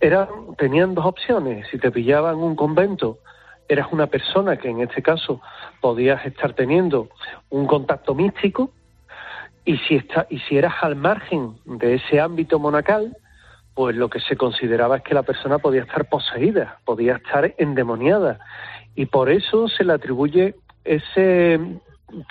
eran, 0.00 0.28
tenían 0.58 0.94
dos 0.94 1.06
opciones. 1.06 1.66
Si 1.70 1.78
te 1.78 1.90
pillaban 1.90 2.36
un 2.36 2.56
convento, 2.56 3.18
eras 3.68 3.88
una 3.92 4.06
persona 4.08 4.56
que 4.56 4.68
en 4.68 4.80
este 4.80 5.02
caso 5.02 5.40
podías 5.80 6.24
estar 6.26 6.52
teniendo 6.52 7.08
un 7.50 7.66
contacto 7.66 8.14
místico, 8.14 8.70
y 9.64 9.78
si, 9.78 9.96
está, 9.96 10.26
y 10.28 10.38
si 10.40 10.56
eras 10.56 10.74
al 10.82 10.96
margen 10.96 11.56
de 11.64 11.94
ese 11.94 12.20
ámbito 12.20 12.58
monacal, 12.58 13.16
pues 13.74 13.96
lo 13.96 14.08
que 14.08 14.20
se 14.20 14.36
consideraba 14.36 14.98
es 14.98 15.02
que 15.02 15.14
la 15.14 15.22
persona 15.22 15.58
podía 15.58 15.82
estar 15.82 16.08
poseída, 16.08 16.78
podía 16.84 17.16
estar 17.16 17.54
endemoniada. 17.58 18.38
Y 18.94 19.06
por 19.06 19.30
eso 19.30 19.68
se 19.68 19.84
le 19.84 19.94
atribuye 19.94 20.54
ese 20.84 21.58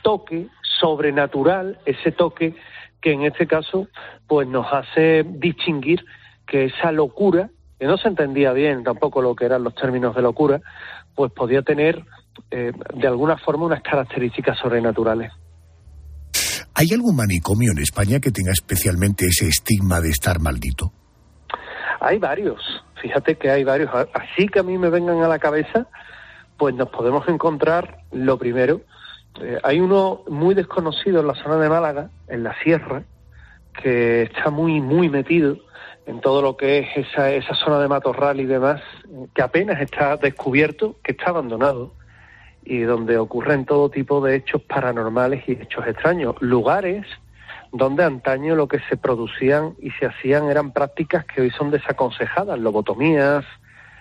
toque 0.04 0.48
sobrenatural, 0.80 1.80
ese 1.86 2.12
toque 2.12 2.56
que 3.02 3.12
en 3.12 3.24
este 3.24 3.48
caso 3.48 3.88
pues 4.28 4.48
nos 4.48 4.72
hace 4.72 5.25
distinguir 5.28 6.06
que 6.48 6.66
esa 6.66 6.92
locura, 6.92 7.50
que 7.80 7.86
no 7.86 7.98
se 7.98 8.08
entendía 8.08 8.54
bien 8.54 8.84
tampoco 8.84 9.22
lo 9.22 9.36
que 9.36 9.46
eran 9.46 9.63
los 9.63 9.75
términos 9.75 10.16
de 10.16 10.22
locura, 10.22 10.62
pues 11.16 11.32
podía 11.32 11.62
tener 11.62 12.04
eh, 12.52 12.72
de 12.94 13.08
alguna 13.08 13.38
forma 13.38 13.66
unas 13.66 13.82
características 13.82 14.58
sobrenaturales. 14.58 15.32
¿Hay 16.75 16.88
algún 16.92 17.15
manicomio 17.15 17.72
en 17.72 17.77
España 17.77 18.20
que 18.20 18.32
tenga 18.32 18.51
especialmente 18.51 19.27
ese 19.27 19.48
estigma 19.48 20.01
de 20.01 20.10
estar 20.10 20.39
maldito? 20.39 20.92
Hay 22.00 22.18
varios, 22.18 22.60
fíjate 23.00 23.38
que 23.38 23.51
hay 23.51 23.63
varios. 23.63 23.92
Así 24.13 24.48
que 24.48 24.60
a 24.60 24.63
mí 24.63 24.77
me 24.80 24.89
vengan 24.89 25.22
a 25.22 25.27
la 25.27 25.38
cabeza, 25.38 25.88
pues 26.58 26.74
nos 26.74 26.89
podemos 26.89 27.27
encontrar 27.27 28.00
lo 28.12 28.39
primero. 28.39 28.82
Eh, 29.39 29.60
hay 29.63 29.80
uno 29.82 30.24
muy 30.27 30.56
desconocido 30.56 31.22
en 31.22 31.27
la 31.27 31.36
zona 31.36 31.58
de 31.58 31.70
Málaga, 31.70 32.10
en 32.27 32.44
la 32.44 32.56
sierra, 32.63 33.03
que 33.82 34.24
está 34.24 34.50
muy, 34.50 34.82
muy 34.82 35.10
metido 35.10 35.58
en 36.08 36.22
todo 36.22 36.42
lo 36.42 36.58
que 36.58 36.80
es 36.80 36.88
esa, 37.08 37.32
esa 37.32 37.53
zona 37.53 37.80
de 37.80 37.88
matorral 37.88 38.39
y 38.39 38.46
demás, 38.46 38.82
que 39.36 39.42
apenas 39.44 39.80
está 39.80 40.18
descubierto, 40.18 40.96
que 41.03 41.12
está 41.12 41.30
abandonado 41.30 41.94
y 42.65 42.79
donde 42.82 43.17
ocurren 43.17 43.65
todo 43.65 43.89
tipo 43.89 44.22
de 44.22 44.36
hechos 44.36 44.62
paranormales 44.62 45.48
y 45.48 45.53
hechos 45.53 45.86
extraños. 45.88 46.36
Lugares 46.39 47.05
donde 47.72 48.03
antaño 48.03 48.55
lo 48.55 48.67
que 48.67 48.79
se 48.88 48.98
producían 48.98 49.74
y 49.82 49.89
se 49.91 50.05
hacían 50.05 50.50
eran 50.50 50.72
prácticas 50.72 51.25
que 51.25 51.41
hoy 51.41 51.50
son 51.50 51.72
desaconsejadas, 51.72 52.60
lobotomías, 52.60 53.43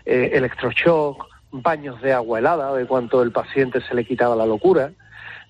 eh, 0.04 0.30
electroshock, 0.34 1.26
baños 1.50 2.00
de 2.02 2.12
agua 2.12 2.38
helada, 2.38 2.74
de 2.74 2.86
cuanto 2.86 3.22
el 3.22 3.32
paciente 3.32 3.80
se 3.80 3.94
le 3.94 4.04
quitaba 4.04 4.36
la 4.36 4.46
locura. 4.46 4.92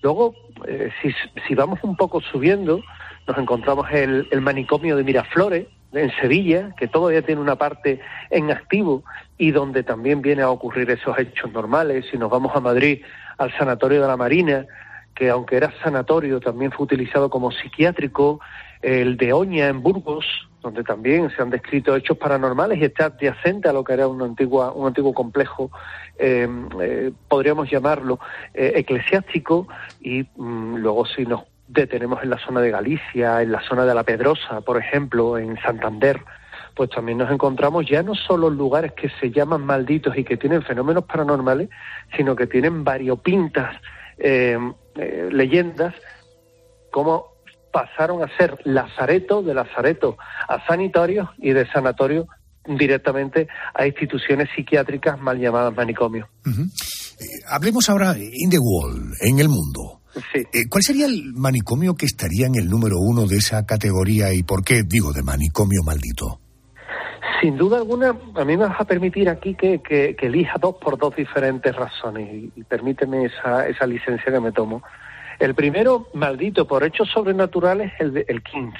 Luego, 0.01 0.35
eh, 0.65 0.89
si, 1.01 1.13
si, 1.47 1.55
vamos 1.55 1.79
un 1.83 1.97
poco 1.97 2.21
subiendo, 2.21 2.81
nos 3.27 3.37
encontramos 3.37 3.87
el, 3.91 4.27
el 4.31 4.41
manicomio 4.41 4.95
de 4.95 5.03
Miraflores, 5.03 5.67
en 5.93 6.11
Sevilla, 6.19 6.73
que 6.77 6.87
todavía 6.87 7.21
tiene 7.21 7.41
una 7.41 7.55
parte 7.55 7.99
en 8.29 8.51
activo 8.51 9.03
y 9.37 9.51
donde 9.51 9.83
también 9.83 10.21
viene 10.21 10.41
a 10.41 10.49
ocurrir 10.49 10.89
esos 10.89 11.17
hechos 11.17 11.51
normales. 11.51 12.05
Si 12.11 12.17
nos 12.17 12.29
vamos 12.29 12.55
a 12.55 12.59
Madrid, 12.59 13.01
al 13.37 13.51
Sanatorio 13.57 14.01
de 14.01 14.07
la 14.07 14.17
Marina, 14.17 14.65
que 15.15 15.29
aunque 15.29 15.57
era 15.57 15.73
sanatorio, 15.83 16.39
también 16.39 16.71
fue 16.71 16.85
utilizado 16.85 17.29
como 17.29 17.51
psiquiátrico, 17.51 18.39
el 18.81 19.15
de 19.17 19.31
Oña 19.31 19.67
en 19.67 19.81
Burgos, 19.81 20.25
donde 20.61 20.83
también 20.83 21.29
se 21.29 21.41
han 21.41 21.49
descrito 21.49 21.95
hechos 21.95 22.17
paranormales 22.17 22.79
y 22.79 22.85
está 22.85 23.05
adyacente 23.05 23.69
a 23.69 23.73
lo 23.73 23.83
que 23.83 23.93
era 23.93 24.07
un 24.07 24.21
antiguo, 24.21 24.71
un 24.73 24.87
antiguo 24.87 25.13
complejo, 25.13 25.71
eh, 26.17 26.47
eh, 26.81 27.11
podríamos 27.27 27.69
llamarlo, 27.69 28.19
eh, 28.53 28.73
eclesiástico, 28.75 29.67
y 30.01 30.23
mm, 30.35 30.77
luego 30.77 31.05
si 31.05 31.25
nos 31.25 31.43
detenemos 31.73 32.23
en 32.23 32.29
la 32.29 32.37
zona 32.37 32.61
de 32.61 32.71
Galicia, 32.71 33.41
en 33.41 33.51
la 33.51 33.61
zona 33.67 33.85
de 33.85 33.95
la 33.95 34.03
Pedrosa, 34.03 34.61
por 34.61 34.77
ejemplo, 34.77 35.37
en 35.37 35.57
Santander, 35.61 36.21
pues 36.75 36.89
también 36.89 37.17
nos 37.17 37.31
encontramos 37.31 37.85
ya 37.89 38.03
no 38.03 38.15
solo 38.15 38.49
lugares 38.49 38.93
que 38.93 39.09
se 39.19 39.31
llaman 39.31 39.65
malditos 39.65 40.17
y 40.17 40.23
que 40.23 40.37
tienen 40.37 40.63
fenómenos 40.63 41.05
paranormales, 41.05 41.69
sino 42.15 42.35
que 42.35 42.47
tienen 42.47 42.83
variopintas 42.83 43.75
eh, 44.17 44.57
eh, 44.95 45.29
leyendas, 45.31 45.93
como 46.91 47.33
pasaron 47.71 48.23
a 48.23 48.37
ser 48.37 48.59
lazareto, 48.65 49.41
de 49.41 49.55
lazareto 49.55 50.17
a 50.47 50.65
sanatorio 50.67 51.31
y 51.39 51.51
de 51.53 51.67
sanatorio 51.71 52.27
directamente 52.65 53.47
a 53.73 53.85
instituciones 53.85 54.49
psiquiátricas 54.55 55.19
mal 55.19 55.39
llamadas 55.39 55.75
manicomios. 55.75 56.29
Eh, 56.45 57.25
hablemos 57.49 57.89
ahora 57.89 58.15
in 58.17 58.49
the 58.49 58.59
world, 58.59 59.13
en 59.21 59.39
el 59.39 59.49
mundo. 59.49 60.02
Eh, 60.15 60.69
¿Cuál 60.69 60.83
sería 60.83 61.05
el 61.05 61.33
manicomio 61.33 61.95
que 61.95 62.05
estaría 62.05 62.45
en 62.45 62.55
el 62.55 62.69
número 62.69 62.97
uno 62.99 63.25
de 63.25 63.37
esa 63.37 63.65
categoría 63.65 64.33
y 64.33 64.43
por 64.43 64.63
qué 64.63 64.83
digo 64.83 65.11
de 65.11 65.23
manicomio 65.23 65.81
maldito? 65.83 66.39
Sin 67.41 67.57
duda 67.57 67.77
alguna, 67.77 68.15
a 68.35 68.45
mí 68.45 68.55
me 68.55 68.67
vas 68.67 68.79
a 68.79 68.85
permitir 68.85 69.27
aquí 69.27 69.55
que, 69.55 69.81
que, 69.81 70.15
elija 70.21 70.57
dos 70.61 70.75
por 70.75 70.97
dos 70.97 71.15
diferentes 71.15 71.75
razones 71.75 72.51
y, 72.55 72.63
permíteme 72.63 73.25
esa, 73.25 73.67
esa 73.67 73.85
licencia 73.85 74.31
que 74.31 74.39
me 74.39 74.51
tomo. 74.51 74.83
El 75.39 75.55
primero, 75.55 76.07
maldito 76.13 76.67
por 76.67 76.83
hechos 76.83 77.09
sobrenaturales, 77.09 77.91
el, 77.99 78.23
el 78.27 78.43
Kings, 78.43 78.79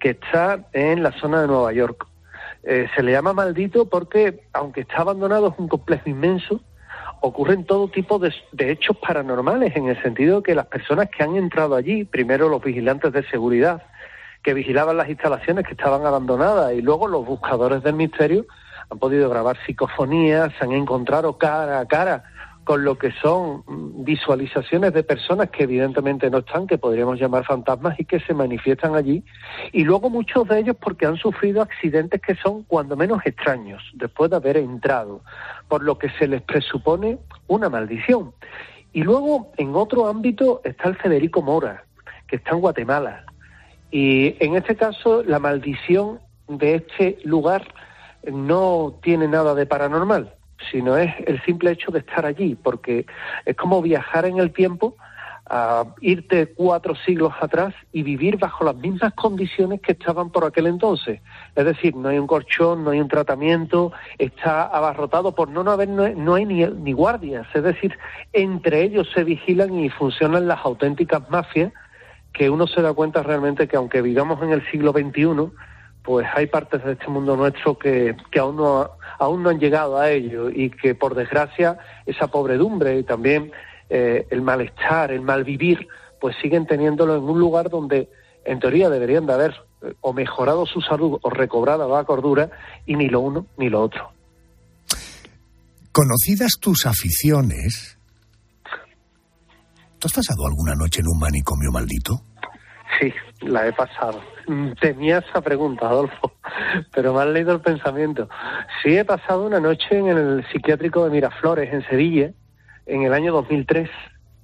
que 0.00 0.10
está 0.10 0.68
en 0.72 1.02
la 1.02 1.12
zona 1.12 1.42
de 1.42 1.46
Nueva 1.46 1.72
York. 1.72 2.06
Eh, 2.64 2.88
se 2.96 3.02
le 3.02 3.12
llama 3.12 3.32
maldito 3.32 3.88
porque, 3.88 4.44
aunque 4.52 4.80
está 4.80 4.98
abandonado, 4.98 5.48
es 5.52 5.58
un 5.58 5.68
complejo 5.68 6.08
inmenso 6.08 6.60
ocurren 7.22 7.64
todo 7.64 7.88
tipo 7.88 8.18
de, 8.18 8.32
hechos 8.58 8.96
paranormales, 8.96 9.74
en 9.76 9.88
el 9.88 10.00
sentido 10.02 10.38
de 10.38 10.42
que 10.42 10.54
las 10.54 10.66
personas 10.66 11.08
que 11.08 11.22
han 11.22 11.36
entrado 11.36 11.76
allí, 11.76 12.04
primero 12.04 12.48
los 12.48 12.62
vigilantes 12.62 13.12
de 13.12 13.22
seguridad, 13.28 13.82
que 14.42 14.54
vigilaban 14.54 14.96
las 14.96 15.08
instalaciones 15.08 15.64
que 15.64 15.72
estaban 15.72 16.04
abandonadas, 16.04 16.74
y 16.74 16.82
luego 16.82 17.06
los 17.06 17.24
buscadores 17.24 17.82
del 17.84 17.94
misterio, 17.94 18.44
han 18.90 18.98
podido 18.98 19.30
grabar 19.30 19.56
psicofonías, 19.64 20.52
se 20.58 20.64
han 20.64 20.72
encontrado 20.72 21.38
cara 21.38 21.78
a 21.78 21.86
cara 21.86 22.24
con 22.64 22.84
lo 22.84 22.96
que 22.96 23.10
son 23.20 23.64
visualizaciones 24.04 24.92
de 24.92 25.02
personas 25.02 25.50
que 25.50 25.64
evidentemente 25.64 26.30
no 26.30 26.38
están, 26.38 26.66
que 26.66 26.78
podríamos 26.78 27.20
llamar 27.20 27.44
fantasmas 27.44 27.98
y 27.98 28.04
que 28.04 28.20
se 28.20 28.34
manifiestan 28.34 28.94
allí, 28.94 29.24
y 29.72 29.84
luego 29.84 30.10
muchos 30.10 30.46
de 30.48 30.60
ellos 30.60 30.76
porque 30.80 31.06
han 31.06 31.16
sufrido 31.16 31.62
accidentes 31.62 32.20
que 32.20 32.36
son 32.36 32.62
cuando 32.64 32.96
menos 32.96 33.20
extraños 33.24 33.82
después 33.94 34.30
de 34.30 34.36
haber 34.36 34.56
entrado, 34.56 35.22
por 35.68 35.82
lo 35.82 35.98
que 35.98 36.10
se 36.10 36.28
les 36.28 36.42
presupone 36.42 37.18
una 37.48 37.68
maldición. 37.68 38.32
Y 38.92 39.02
luego 39.02 39.52
en 39.56 39.74
otro 39.74 40.06
ámbito 40.06 40.60
está 40.64 40.88
el 40.88 40.96
Federico 40.96 41.42
Mora, 41.42 41.84
que 42.28 42.36
está 42.36 42.52
en 42.52 42.60
Guatemala, 42.60 43.24
y 43.90 44.36
en 44.44 44.56
este 44.56 44.76
caso 44.76 45.22
la 45.24 45.38
maldición 45.38 46.20
de 46.48 46.76
este 46.76 47.18
lugar 47.24 47.74
no 48.30 48.94
tiene 49.02 49.26
nada 49.26 49.54
de 49.54 49.66
paranormal 49.66 50.32
sino 50.70 50.96
es 50.96 51.14
el 51.26 51.42
simple 51.42 51.72
hecho 51.72 51.90
de 51.90 52.00
estar 52.00 52.24
allí, 52.24 52.54
porque 52.54 53.06
es 53.44 53.56
como 53.56 53.82
viajar 53.82 54.26
en 54.26 54.38
el 54.38 54.52
tiempo 54.52 54.96
a 55.48 55.84
irte 56.00 56.46
cuatro 56.54 56.94
siglos 56.94 57.32
atrás 57.40 57.74
y 57.92 58.02
vivir 58.02 58.38
bajo 58.38 58.64
las 58.64 58.76
mismas 58.76 59.12
condiciones 59.14 59.80
que 59.80 59.92
estaban 59.92 60.30
por 60.30 60.44
aquel 60.44 60.66
entonces. 60.66 61.20
Es 61.54 61.64
decir, 61.64 61.96
no 61.96 62.08
hay 62.08 62.18
un 62.18 62.26
colchón, 62.26 62.84
no 62.84 62.90
hay 62.90 63.00
un 63.00 63.08
tratamiento, 63.08 63.92
está 64.18 64.62
abarrotado 64.62 65.34
por 65.34 65.48
no, 65.48 65.64
no 65.64 65.72
haber, 65.72 65.88
no 65.88 66.34
hay, 66.34 66.46
ni, 66.46 66.64
ni 66.64 66.92
guardias. 66.92 67.46
Es 67.54 67.62
decir, 67.62 67.98
entre 68.32 68.82
ellos 68.82 69.08
se 69.14 69.24
vigilan 69.24 69.74
y 69.78 69.90
funcionan 69.90 70.46
las 70.46 70.64
auténticas 70.64 71.28
mafias 71.28 71.72
que 72.32 72.48
uno 72.48 72.66
se 72.66 72.80
da 72.80 72.94
cuenta 72.94 73.22
realmente 73.22 73.68
que 73.68 73.76
aunque 73.76 74.00
vivamos 74.00 74.42
en 74.42 74.52
el 74.52 74.66
siglo 74.70 74.92
XXI, 74.92 75.52
pues 76.02 76.26
hay 76.34 76.46
partes 76.46 76.84
de 76.84 76.92
este 76.92 77.08
mundo 77.08 77.36
nuestro 77.36 77.78
que, 77.78 78.16
que 78.30 78.38
aún, 78.38 78.56
no, 78.56 78.90
aún 79.18 79.42
no 79.42 79.50
han 79.50 79.60
llegado 79.60 79.98
a 79.98 80.10
ello 80.10 80.50
y 80.50 80.70
que 80.70 80.94
por 80.94 81.14
desgracia 81.14 81.78
esa 82.06 82.28
pobredumbre 82.28 82.98
y 82.98 83.04
también 83.04 83.52
eh, 83.88 84.26
el 84.30 84.42
malestar, 84.42 85.12
el 85.12 85.20
malvivir, 85.20 85.86
pues 86.20 86.34
siguen 86.40 86.66
teniéndolo 86.66 87.16
en 87.16 87.22
un 87.22 87.38
lugar 87.38 87.70
donde 87.70 88.08
en 88.44 88.58
teoría 88.58 88.90
deberían 88.90 89.26
de 89.26 89.32
haber 89.32 89.54
eh, 89.82 89.94
o 90.00 90.12
mejorado 90.12 90.66
su 90.66 90.80
salud 90.80 91.18
o 91.22 91.30
recobrada 91.30 91.86
la 91.86 92.04
cordura 92.04 92.50
y 92.86 92.96
ni 92.96 93.08
lo 93.08 93.20
uno 93.20 93.46
ni 93.56 93.68
lo 93.68 93.82
otro. 93.82 94.12
Conocidas 95.92 96.52
tus 96.58 96.86
aficiones, 96.86 97.98
¿tú 99.98 100.08
has 100.08 100.12
pasado 100.12 100.46
alguna 100.46 100.74
noche 100.74 101.00
en 101.00 101.06
un 101.06 101.18
manicomio 101.18 101.70
maldito? 101.70 102.22
Sí, 102.98 103.12
la 103.42 103.68
he 103.68 103.72
pasado. 103.72 104.22
Mm, 104.46 104.72
Tenía 104.80 105.18
esa 105.18 105.40
pregunta, 105.40 105.88
Adolfo, 105.88 106.32
pero 106.94 107.14
me 107.14 107.22
has 107.22 107.28
leído 107.28 107.52
el 107.52 107.60
pensamiento. 107.60 108.28
Sí, 108.82 108.96
he 108.96 109.04
pasado 109.04 109.46
una 109.46 109.60
noche 109.60 109.98
en 109.98 110.08
el 110.08 110.44
psiquiátrico 110.50 111.04
de 111.04 111.10
Miraflores, 111.10 111.72
en 111.72 111.84
Sevilla, 111.86 112.32
en 112.86 113.02
el 113.02 113.12
año 113.12 113.32
2003. 113.32 113.88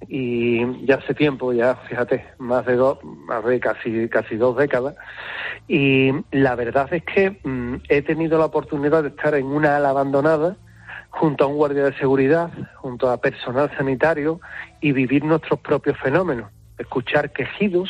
Y 0.07 0.85
ya 0.85 0.95
hace 0.95 1.13
tiempo, 1.13 1.51
ya 1.51 1.75
fíjate, 1.75 2.25
más 2.37 2.65
de 2.65 2.77
dos, 2.77 2.99
más 3.03 3.43
de 3.43 3.59
casi, 3.59 4.07
casi 4.07 4.37
dos 4.37 4.55
décadas. 4.55 4.95
Y 5.67 6.11
la 6.31 6.55
verdad 6.55 6.87
es 6.93 7.03
que 7.03 7.37
mm, 7.43 7.75
he 7.89 8.01
tenido 8.01 8.39
la 8.39 8.45
oportunidad 8.45 9.03
de 9.03 9.09
estar 9.09 9.35
en 9.35 9.47
una 9.47 9.75
ala 9.75 9.89
abandonada, 9.89 10.55
junto 11.09 11.43
a 11.43 11.47
un 11.47 11.57
guardia 11.57 11.83
de 11.83 11.97
seguridad, 11.97 12.49
junto 12.75 13.09
a 13.09 13.17
personal 13.19 13.69
sanitario 13.75 14.39
y 14.79 14.93
vivir 14.93 15.25
nuestros 15.25 15.59
propios 15.59 15.97
fenómenos. 15.97 16.49
Escuchar 16.77 17.31
quejidos, 17.33 17.89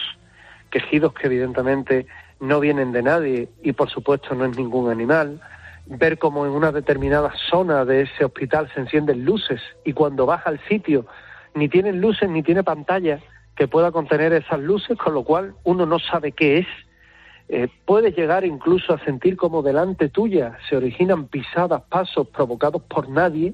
quejidos 0.70 1.14
que 1.14 1.28
evidentemente 1.28 2.08
no 2.40 2.60
vienen 2.60 2.92
de 2.92 3.04
nadie 3.04 3.50
y 3.64 3.74
por 3.74 3.90
supuesto 3.90 4.34
no 4.36 4.46
es 4.46 4.58
ningún 4.58 4.90
animal, 4.90 5.42
ver 5.86 6.18
cómo 6.18 6.46
en 6.46 6.52
una 6.52 6.72
determinada 6.72 7.34
zona 7.50 7.84
de 7.86 8.04
ese 8.04 8.26
hospital 8.26 8.70
se 8.74 8.82
encienden 8.82 9.26
luces 9.26 9.62
y 9.84 9.94
cuando 9.94 10.26
vas 10.26 10.46
al 10.46 10.60
sitio 10.68 11.06
ni 11.56 11.68
tienen 11.68 12.00
luces 12.00 12.30
ni 12.30 12.44
tiene 12.44 12.64
pantalla 12.64 13.20
que 13.56 13.68
pueda 13.68 13.92
contener 13.92 14.32
esas 14.32 14.60
luces, 14.60 14.98
con 14.98 15.14
lo 15.14 15.24
cual 15.24 15.54
uno 15.66 15.86
no 15.86 16.00
sabe 16.00 16.32
qué 16.32 16.60
es. 16.60 16.68
Eh, 17.50 17.68
puedes 17.86 18.16
llegar 18.16 18.46
incluso 18.46 18.94
a 18.94 19.04
sentir 19.04 19.36
como 19.36 19.62
delante 19.62 20.08
tuya 20.08 20.58
se 20.70 20.78
originan 20.78 21.28
pisadas, 21.28 21.82
pasos 21.90 22.28
provocados 22.28 22.84
por 22.84 23.10
nadie, 23.10 23.54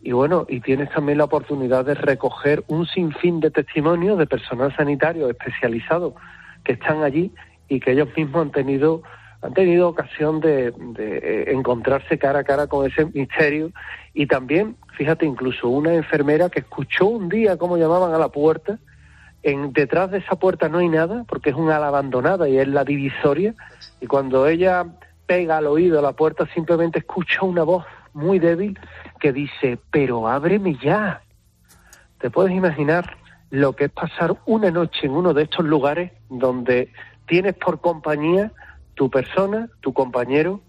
y 0.00 0.12
bueno, 0.12 0.46
y 0.48 0.60
tienes 0.60 0.90
también 0.90 1.18
la 1.18 1.24
oportunidad 1.24 1.84
de 1.84 1.94
recoger 1.94 2.62
un 2.66 2.86
sinfín 2.86 3.40
de 3.40 3.50
testimonios 3.50 4.18
de 4.18 4.26
personal 4.26 4.74
sanitario 4.76 5.30
especializado 5.30 6.14
que 6.64 6.72
están 6.72 7.02
allí 7.02 7.32
y 7.68 7.80
que 7.80 7.92
ellos 7.92 8.08
mismos 8.16 8.42
han 8.42 8.52
tenido 8.52 9.02
han 9.42 9.54
tenido 9.54 9.88
ocasión 9.88 10.40
de, 10.40 10.72
eh, 10.98 11.44
encontrarse 11.48 12.16
cara 12.16 12.40
a 12.40 12.44
cara 12.44 12.68
con 12.68 12.86
ese 12.86 13.06
misterio 13.06 13.72
y 14.14 14.26
también, 14.26 14.76
fíjate, 14.96 15.26
incluso 15.26 15.68
una 15.68 15.94
enfermera 15.94 16.48
que 16.48 16.60
escuchó 16.60 17.06
un 17.06 17.28
día 17.28 17.56
cómo 17.56 17.76
llamaban 17.76 18.14
a 18.14 18.18
la 18.18 18.28
puerta, 18.28 18.78
en 19.42 19.72
detrás 19.72 20.12
de 20.12 20.18
esa 20.18 20.36
puerta 20.36 20.68
no 20.68 20.78
hay 20.78 20.88
nada 20.88 21.24
porque 21.26 21.50
es 21.50 21.56
una 21.56 21.76
ala 21.76 21.88
abandonada 21.88 22.48
y 22.48 22.58
es 22.58 22.68
la 22.68 22.84
divisoria 22.84 23.54
y 24.00 24.06
cuando 24.06 24.46
ella 24.46 24.86
pega 25.26 25.56
al 25.56 25.66
oído 25.66 25.98
a 25.98 26.02
la 26.02 26.12
puerta 26.12 26.46
simplemente 26.54 27.00
escucha 27.00 27.42
una 27.42 27.64
voz 27.64 27.84
muy 28.12 28.38
débil 28.38 28.78
que 29.18 29.32
dice, 29.32 29.78
pero 29.90 30.28
ábreme 30.28 30.76
ya. 30.80 31.22
¿Te 32.18 32.30
puedes 32.30 32.52
imaginar 32.52 33.16
lo 33.52 33.76
que 33.76 33.84
es 33.84 33.92
pasar 33.92 34.34
una 34.46 34.70
noche 34.70 35.00
en 35.04 35.10
uno 35.10 35.34
de 35.34 35.42
estos 35.42 35.64
lugares 35.66 36.10
donde 36.30 36.90
tienes 37.28 37.54
por 37.54 37.82
compañía 37.82 38.50
tu 38.94 39.10
persona, 39.10 39.68
tu 39.82 39.92
compañero 39.92 40.62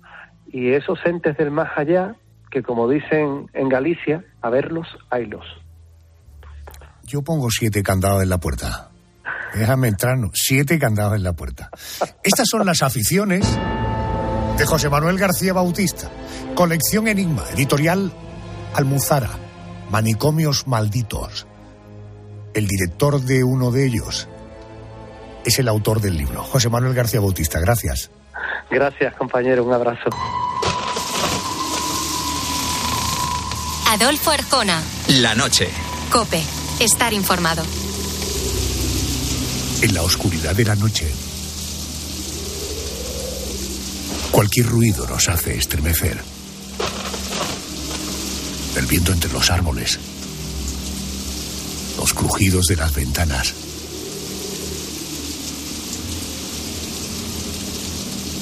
y 0.51 0.73
esos 0.73 0.99
entes 1.05 1.37
del 1.37 1.49
más 1.49 1.69
allá 1.77 2.17
que 2.51 2.61
como 2.61 2.89
dicen 2.89 3.49
en 3.53 3.69
Galicia, 3.69 4.25
a 4.41 4.49
verlos, 4.49 4.85
haylos. 5.09 5.45
Yo 7.03 7.21
pongo 7.21 7.49
siete 7.49 7.81
candados 7.81 8.21
en 8.21 8.29
la 8.29 8.37
puerta. 8.37 8.91
Déjame 9.55 9.87
entrar, 9.87 10.17
no, 10.17 10.31
siete 10.33 10.77
candados 10.77 11.15
en 11.15 11.23
la 11.23 11.33
puerta. 11.33 11.69
Estas 12.21 12.47
son 12.51 12.65
las 12.65 12.81
aficiones 12.81 13.47
de 14.57 14.65
José 14.65 14.89
Manuel 14.89 15.17
García 15.17 15.53
Bautista. 15.53 16.11
Colección 16.53 17.07
Enigma, 17.07 17.43
editorial 17.53 18.11
Almuzara, 18.75 19.29
Manicomios 19.89 20.67
Malditos. 20.67 21.47
El 22.53 22.67
director 22.67 23.19
de 23.21 23.43
uno 23.43 23.71
de 23.71 23.85
ellos 23.85 24.27
es 25.43 25.59
el 25.59 25.67
autor 25.67 26.01
del 26.01 26.17
libro, 26.17 26.43
José 26.43 26.69
Manuel 26.69 26.93
García 26.93 27.19
Bautista. 27.19 27.59
Gracias. 27.59 28.11
Gracias, 28.69 29.15
compañero. 29.15 29.63
Un 29.63 29.73
abrazo. 29.73 30.09
Adolfo 33.89 34.31
Arjona. 34.31 34.81
La 35.07 35.35
noche. 35.35 35.67
Cope. 36.11 36.41
Estar 36.79 37.13
informado. 37.13 37.63
En 39.81 39.93
la 39.93 40.01
oscuridad 40.01 40.55
de 40.55 40.65
la 40.65 40.75
noche, 40.75 41.11
cualquier 44.31 44.67
ruido 44.67 45.05
nos 45.07 45.27
hace 45.27 45.57
estremecer. 45.57 46.19
El 48.77 48.85
viento 48.85 49.11
entre 49.11 49.31
los 49.31 49.51
árboles, 49.51 49.99
los 52.03 52.13
crujidos 52.13 52.65
de 52.65 52.75
las 52.75 52.93
ventanas, 52.93 53.53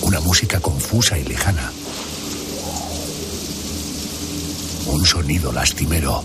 una 0.02 0.20
música 0.20 0.60
confusa 0.60 1.16
y 1.20 1.24
lejana, 1.26 1.72
un 4.88 5.06
sonido 5.06 5.52
lastimero. 5.52 6.24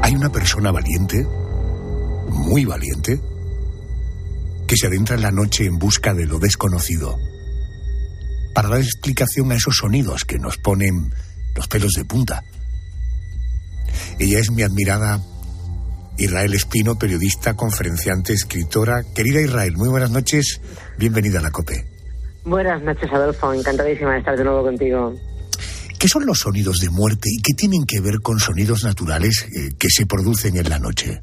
Hay 0.00 0.14
una 0.14 0.32
persona 0.32 0.70
valiente, 0.70 1.26
muy 2.30 2.64
valiente, 2.64 3.20
que 4.66 4.78
se 4.78 4.86
adentra 4.86 5.16
en 5.16 5.20
la 5.20 5.30
noche 5.30 5.66
en 5.66 5.78
busca 5.78 6.14
de 6.14 6.24
lo 6.24 6.38
desconocido, 6.38 7.18
para 8.56 8.70
dar 8.70 8.80
explicación 8.80 9.52
a 9.52 9.56
esos 9.56 9.76
sonidos 9.76 10.24
que 10.24 10.38
nos 10.38 10.56
ponen 10.56 11.12
los 11.54 11.68
pelos 11.68 11.92
de 11.92 12.06
punta. 12.06 12.42
Ella 14.18 14.38
es 14.38 14.50
mi 14.50 14.62
admirada 14.62 15.20
Israel 16.16 16.54
Espino, 16.54 16.98
periodista, 16.98 17.52
conferenciante, 17.52 18.32
escritora. 18.32 19.02
Querida 19.14 19.42
Israel, 19.42 19.76
muy 19.76 19.90
buenas 19.90 20.10
noches, 20.10 20.62
bienvenida 20.96 21.40
a 21.40 21.42
la 21.42 21.50
COPE. 21.50 21.84
Buenas 22.46 22.82
noches, 22.82 23.12
Adolfo, 23.12 23.52
encantadísima 23.52 24.12
de 24.14 24.20
estar 24.20 24.38
de 24.38 24.44
nuevo 24.44 24.62
contigo. 24.62 25.12
¿Qué 25.98 26.08
son 26.08 26.24
los 26.24 26.38
sonidos 26.38 26.80
de 26.80 26.88
muerte 26.88 27.28
y 27.30 27.42
qué 27.42 27.52
tienen 27.52 27.84
que 27.84 28.00
ver 28.00 28.20
con 28.22 28.40
sonidos 28.40 28.84
naturales 28.84 29.48
eh, 29.54 29.74
que 29.78 29.90
se 29.90 30.06
producen 30.06 30.56
en 30.56 30.70
la 30.70 30.78
noche? 30.78 31.20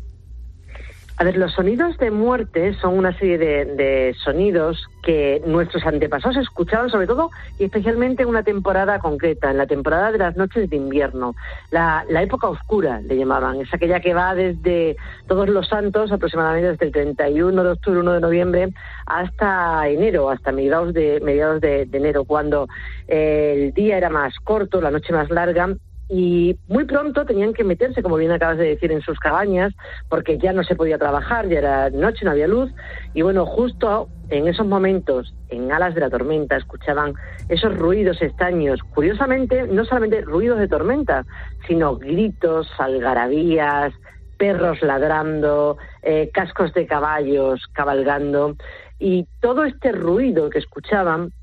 A 1.17 1.23
ver, 1.23 1.38
los 1.38 1.54
sonidos 1.54 1.95
de 1.99 2.10
muerte 2.10 2.73
son 2.82 2.97
una 2.97 3.15
serie 3.17 3.38
de, 3.38 3.65
de, 3.65 4.15
sonidos 4.23 4.88
que 5.04 5.43
nuestros 5.45 5.86
antepasados 5.86 6.38
escuchaban 6.38 6.89
sobre 6.89 7.06
todo 7.06 7.30
y 7.60 7.65
especialmente 7.65 8.23
en 8.23 8.30
una 8.30 8.41
temporada 8.41 8.97
concreta, 8.97 9.52
en 9.52 9.60
la 9.60 9.67
temporada 9.67 10.12
de 10.12 10.17
las 10.17 10.36
noches 10.38 10.69
de 10.71 10.76
invierno. 10.76 11.36
La, 11.69 12.04
la 12.10 12.23
época 12.23 12.47
oscura 12.47 12.99
le 13.02 13.15
llamaban, 13.15 13.62
es 13.62 13.71
aquella 13.71 13.99
que 13.99 14.15
va 14.15 14.34
desde 14.34 14.95
todos 15.28 15.47
los 15.49 15.67
santos, 15.67 16.12
aproximadamente 16.12 16.71
desde 16.71 16.86
el 16.88 16.91
31 16.91 17.63
de 17.63 17.69
octubre, 17.69 17.99
1 17.99 18.13
de 18.13 18.19
noviembre, 18.19 18.69
hasta 19.06 19.88
enero, 19.88 20.32
hasta 20.32 20.52
mediados 20.52 20.95
de, 20.95 21.19
mediados 21.21 21.62
de, 21.62 21.88
enero, 21.93 22.23
cuando 22.23 22.67
eh, 23.08 23.54
el 23.56 23.73
día 23.73 23.97
era 23.97 24.10
más 24.10 24.34
corto, 24.43 24.82
la 24.82 24.89
noche 24.89 25.13
más 25.13 25.30
larga 25.30 25.76
y 26.15 26.60
muy 26.67 26.86
pronto 26.86 27.26
tenían 27.26 27.54
que 27.54 27.63
meterse, 27.63 28.04
como 28.04 28.17
bien 28.17 28.32
acabas 28.32 28.60
de 28.60 28.65
decir, 28.65 28.91
en 28.91 29.02
sus 29.02 29.17
cabañas, 29.17 29.73
porque 30.10 30.38
ya 30.38 30.54
no 30.54 30.63
se 30.63 30.76
podía 30.76 30.99
trabajar, 30.99 31.49
ya 31.49 31.58
era 31.58 31.89
noche, 31.89 32.23
no 32.23 32.30
había 32.30 32.45
luz, 32.45 32.71
y 33.15 33.23
bueno, 33.23 33.47
justo 33.47 34.10
en 34.30 34.47
esos 34.47 34.67
momentos, 34.67 35.34
en 35.49 35.71
alas 35.71 35.95
de 35.95 36.02
la 36.02 36.12
tormenta, 36.12 36.56
escuchaban 36.56 37.15
esos 37.49 37.76
ruidos 37.76 38.21
extraños, 38.21 38.82
curiosamente, 38.93 39.65
no 39.65 39.86
solamente 39.86 40.21
ruidos 40.21 40.60
de 40.60 40.67
tormenta, 40.67 41.26
sino 41.67 41.97
gritos, 41.97 42.69
algarabías, 42.78 43.91
perros 44.38 44.84
ladrando, 44.84 45.78
eh, 46.04 46.30
cascos 46.32 46.76
de 46.76 46.86
caballos 46.86 47.60
cabalgando, 47.73 48.56
y 48.99 49.26
todo 49.41 49.65
este 49.65 49.91
ruido 49.91 50.52
que 50.52 50.60
escuchaban 50.60 51.34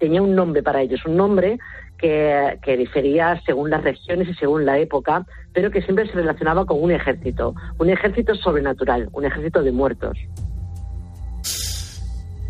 tenía 0.00 0.22
un 0.22 0.34
nombre 0.34 0.62
para 0.62 0.82
ellos, 0.82 1.00
un 1.06 1.16
nombre 1.16 1.58
que, 1.98 2.58
que, 2.64 2.76
difería 2.76 3.40
según 3.46 3.70
las 3.70 3.84
regiones 3.84 4.28
y 4.28 4.34
según 4.34 4.64
la 4.64 4.78
época, 4.78 5.24
pero 5.52 5.70
que 5.70 5.82
siempre 5.82 6.06
se 6.06 6.14
relacionaba 6.14 6.64
con 6.64 6.82
un 6.82 6.90
ejército, 6.90 7.54
un 7.78 7.90
ejército 7.90 8.34
sobrenatural, 8.34 9.08
un 9.12 9.26
ejército 9.26 9.62
de 9.62 9.70
muertos. 9.70 10.16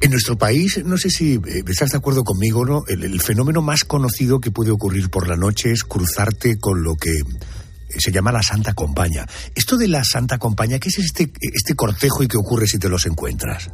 En 0.03 0.11
nuestro 0.11 0.39
país, 0.39 0.83
no 0.87 0.97
sé 0.97 1.11
si 1.11 1.39
estás 1.69 1.91
de 1.91 1.99
acuerdo 1.99 2.25
conmigo, 2.25 2.65
¿no? 2.65 2.85
El, 2.89 3.05
el, 3.05 3.21
fenómeno 3.21 3.61
más 3.61 3.85
conocido 3.85 4.41
que 4.41 4.51
puede 4.51 4.71
ocurrir 4.71 5.11
por 5.11 5.29
la 5.29 5.37
noche 5.37 5.73
es 5.73 5.85
cruzarte 5.85 6.59
con 6.59 6.83
lo 6.83 6.95
que 6.95 7.11
se 7.99 8.11
llama 8.11 8.33
la 8.33 8.43
Santa 8.43 8.73
Compaña. 8.73 9.27
Esto 9.55 9.77
de 9.77 9.89
la 9.89 10.03
Santa 10.05 10.39
Compaña, 10.39 10.79
¿qué 10.79 10.89
es 10.89 10.99
este, 10.99 11.31
este 11.41 11.75
cortejo 11.75 12.23
y 12.23 12.29
qué 12.29 12.39
ocurre 12.39 12.67
si 12.67 12.79
te 12.79 12.89
los 12.89 13.05
encuentras? 13.05 13.71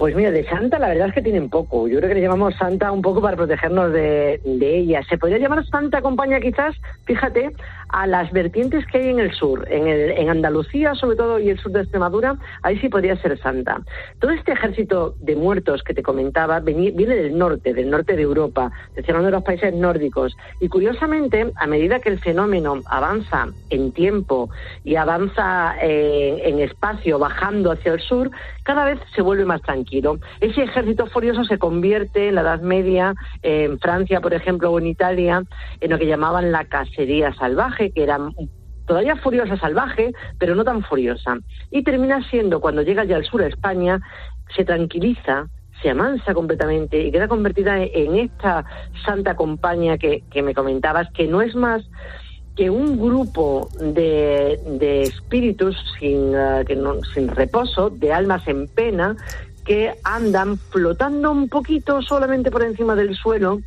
Pues 0.00 0.16
mira, 0.16 0.30
de 0.30 0.48
santa 0.48 0.78
la 0.78 0.88
verdad 0.88 1.08
es 1.08 1.14
que 1.14 1.20
tienen 1.20 1.50
poco. 1.50 1.86
Yo 1.86 1.98
creo 1.98 2.08
que 2.08 2.14
le 2.14 2.22
llamamos 2.22 2.54
santa 2.54 2.90
un 2.90 3.02
poco 3.02 3.20
para 3.20 3.36
protegernos 3.36 3.92
de, 3.92 4.40
de 4.42 4.78
ella. 4.78 5.02
Se 5.06 5.18
podría 5.18 5.36
llamar 5.36 5.62
santa 5.66 6.00
compañía 6.00 6.40
quizás, 6.40 6.74
fíjate, 7.04 7.50
a 7.92 8.06
las 8.06 8.32
vertientes 8.32 8.86
que 8.86 8.98
hay 8.98 9.08
en 9.08 9.20
el 9.20 9.32
sur, 9.32 9.66
en, 9.70 9.86
el, 9.86 10.10
en 10.12 10.30
Andalucía 10.30 10.94
sobre 10.94 11.16
todo 11.16 11.38
y 11.38 11.50
el 11.50 11.58
sur 11.58 11.72
de 11.72 11.80
Extremadura, 11.80 12.36
ahí 12.62 12.78
sí 12.78 12.88
podría 12.88 13.16
ser 13.16 13.38
santa. 13.38 13.80
Todo 14.18 14.30
este 14.30 14.52
ejército 14.52 15.14
de 15.20 15.36
muertos 15.36 15.82
que 15.82 15.94
te 15.94 16.02
comentaba 16.02 16.60
viene 16.60 17.14
del 17.14 17.36
norte, 17.36 17.74
del 17.74 17.90
norte 17.90 18.16
de 18.16 18.22
Europa, 18.22 18.70
uno 19.08 19.24
de 19.24 19.30
los 19.30 19.42
países 19.42 19.74
nórdicos. 19.74 20.36
Y 20.60 20.68
curiosamente, 20.68 21.52
a 21.56 21.66
medida 21.66 22.00
que 22.00 22.10
el 22.10 22.20
fenómeno 22.20 22.80
avanza 22.86 23.48
en 23.70 23.92
tiempo 23.92 24.50
y 24.84 24.96
avanza 24.96 25.74
eh, 25.82 26.42
en 26.44 26.60
espacio, 26.60 27.18
bajando 27.18 27.72
hacia 27.72 27.92
el 27.92 28.00
sur, 28.00 28.30
cada 28.62 28.84
vez 28.84 29.00
se 29.14 29.22
vuelve 29.22 29.44
más 29.44 29.62
tranquilo. 29.62 30.18
Ese 30.40 30.62
ejército 30.62 31.06
furioso 31.06 31.44
se 31.44 31.58
convierte 31.58 32.28
en 32.28 32.36
la 32.36 32.42
Edad 32.42 32.60
Media, 32.60 33.14
en 33.42 33.78
Francia, 33.78 34.20
por 34.20 34.34
ejemplo, 34.34 34.70
o 34.70 34.78
en 34.78 34.86
Italia, 34.86 35.42
en 35.80 35.90
lo 35.90 35.98
que 35.98 36.06
llamaban 36.06 36.52
la 36.52 36.64
cacería 36.64 37.34
salvaje, 37.34 37.79
que 37.88 38.02
era 38.02 38.18
todavía 38.90 39.16
furiosa 39.16 39.56
salvaje, 39.56 40.12
pero 40.38 40.54
no 40.54 40.64
tan 40.64 40.82
furiosa. 40.82 41.38
Y 41.70 41.82
termina 41.84 42.28
siendo, 42.28 42.60
cuando 42.60 42.82
llega 42.82 43.04
ya 43.04 43.16
al 43.16 43.24
sur 43.24 43.40
de 43.40 43.48
España, 43.48 44.00
se 44.54 44.64
tranquiliza, 44.64 45.46
se 45.80 45.90
amansa 45.90 46.34
completamente 46.34 47.00
y 47.00 47.12
queda 47.12 47.28
convertida 47.28 47.82
en 47.82 48.16
esta 48.16 48.64
santa 49.06 49.36
compañía 49.36 49.96
que, 49.96 50.42
me 50.42 50.54
comentabas, 50.54 51.08
que 51.12 51.26
no 51.26 51.40
es 51.40 51.54
más 51.54 51.88
que 52.56 52.68
un 52.68 52.98
grupo 52.98 53.68
de, 53.80 54.58
espíritus 55.02 55.76
sin, 55.98 56.34
eh, 56.34 56.64
que 56.66 56.76
no, 56.76 57.00
sin 57.14 57.28
reposo, 57.28 57.90
de 57.90 58.12
almas 58.12 58.46
en 58.48 58.66
pena, 58.66 59.16
que 59.64 59.94
andan 60.04 60.58
flotando 60.58 61.30
un 61.30 61.48
poquito 61.48 62.02
solamente 62.02 62.50
por 62.50 62.64
encima 62.64 62.96
del 62.96 63.14
suelo 63.14 63.60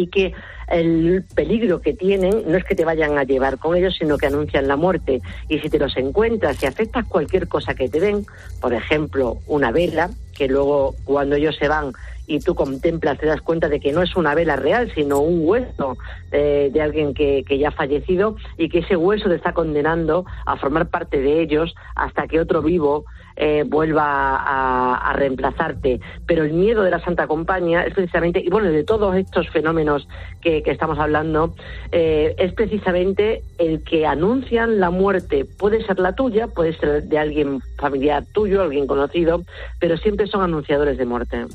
y 0.00 0.06
que 0.06 0.32
el 0.68 1.24
peligro 1.34 1.80
que 1.80 1.92
tienen 1.92 2.44
no 2.46 2.56
es 2.56 2.64
que 2.64 2.74
te 2.74 2.84
vayan 2.84 3.18
a 3.18 3.24
llevar 3.24 3.58
con 3.58 3.76
ellos, 3.76 3.96
sino 3.98 4.16
que 4.16 4.26
anuncian 4.26 4.68
la 4.68 4.76
muerte. 4.76 5.20
Y 5.48 5.58
si 5.58 5.68
te 5.68 5.78
los 5.78 5.96
encuentras 5.96 6.62
y 6.62 6.66
afectas 6.66 7.06
cualquier 7.06 7.48
cosa 7.48 7.74
que 7.74 7.88
te 7.88 8.00
den, 8.00 8.24
por 8.60 8.72
ejemplo, 8.72 9.38
una 9.46 9.72
vela, 9.72 10.10
que 10.36 10.48
luego 10.48 10.94
cuando 11.04 11.36
ellos 11.36 11.56
se 11.56 11.68
van 11.68 11.92
y 12.30 12.38
tú 12.38 12.54
contemplas, 12.54 13.18
te 13.18 13.26
das 13.26 13.40
cuenta 13.40 13.68
de 13.68 13.80
que 13.80 13.90
no 13.92 14.02
es 14.02 14.14
una 14.14 14.36
vela 14.36 14.54
real, 14.54 14.92
sino 14.94 15.18
un 15.18 15.40
hueso 15.42 15.98
eh, 16.30 16.70
de 16.72 16.80
alguien 16.80 17.12
que, 17.12 17.42
que, 17.44 17.58
ya 17.58 17.68
ha 17.68 17.72
fallecido 17.72 18.36
y 18.56 18.68
que 18.68 18.78
ese 18.78 18.94
hueso 18.94 19.28
te 19.28 19.34
está 19.34 19.52
condenando 19.52 20.24
a 20.46 20.56
formar 20.56 20.90
parte 20.90 21.20
de 21.20 21.40
ellos 21.40 21.74
hasta 21.96 22.28
que 22.28 22.38
otro 22.38 22.62
vivo 22.62 23.04
eh, 23.42 23.64
vuelva 23.66 24.36
a, 24.36 25.12
reemplazarte. 25.14 25.98
Pero 26.26 26.44
el 26.44 26.52
miedo 26.52 26.82
de 26.82 26.90
la 26.90 27.00
Santa 27.00 27.26
Compañía 27.26 27.84
es 27.84 27.94
precisamente, 27.94 28.42
y 28.44 28.50
bueno, 28.50 28.70
de 28.70 28.84
todos 28.84 29.16
estos 29.16 29.48
fenómenos 29.48 30.06
que, 30.42 30.62
estamos 30.66 30.98
hablando, 30.98 31.54
eh, 31.90 32.34
es 32.36 32.52
precisamente 32.52 33.42
el 33.56 33.82
que 33.82 34.06
anuncian 34.06 34.78
la 34.78 34.90
muerte. 34.90 35.46
Puede 35.46 35.82
ser 35.86 35.98
la 36.00 36.14
tuya, 36.14 36.48
puede 36.48 36.76
ser 36.76 37.04
de 37.04 37.18
alguien 37.18 37.60
familiar 37.78 38.24
tuyo, 38.32 38.60
alguien 38.60 38.86
conocido, 38.86 39.42
pero 39.78 39.96
siempre 39.96 40.26
son 40.26 40.42
anunciadores 40.42 40.98
de 40.98 41.06
muerte. 41.06 41.46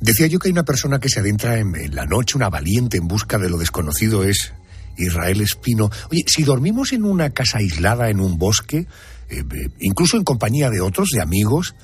Decía 0.00 0.26
yo 0.26 0.38
que 0.38 0.48
hay 0.48 0.52
una 0.52 0.64
persona 0.64 0.98
que 0.98 1.08
se 1.08 1.20
adentra 1.20 1.58
en, 1.58 1.72
la 1.94 2.04
noche, 2.04 2.36
una 2.36 2.50
valiente 2.50 2.98
en 2.98 3.08
busca 3.08 3.38
de 3.38 3.48
lo 3.48 3.56
desconocido 3.56 4.24
es 4.24 4.54
Israel 4.98 5.40
Espino. 5.40 5.90
Oye, 6.10 6.24
si 6.26 6.44
dormimos 6.44 6.92
en 6.92 7.04
una 7.04 7.30
casa 7.30 7.58
aislada, 7.58 8.10
en 8.10 8.20
un 8.20 8.38
bosque, 8.38 8.78
eh, 8.78 9.38
eh, 9.40 9.68
incluso 9.80 10.16
en 10.16 10.24
compañía 10.24 10.70
de 10.70 10.80
otros, 10.80 11.08
de 11.14 11.22
amigos. 11.22 11.74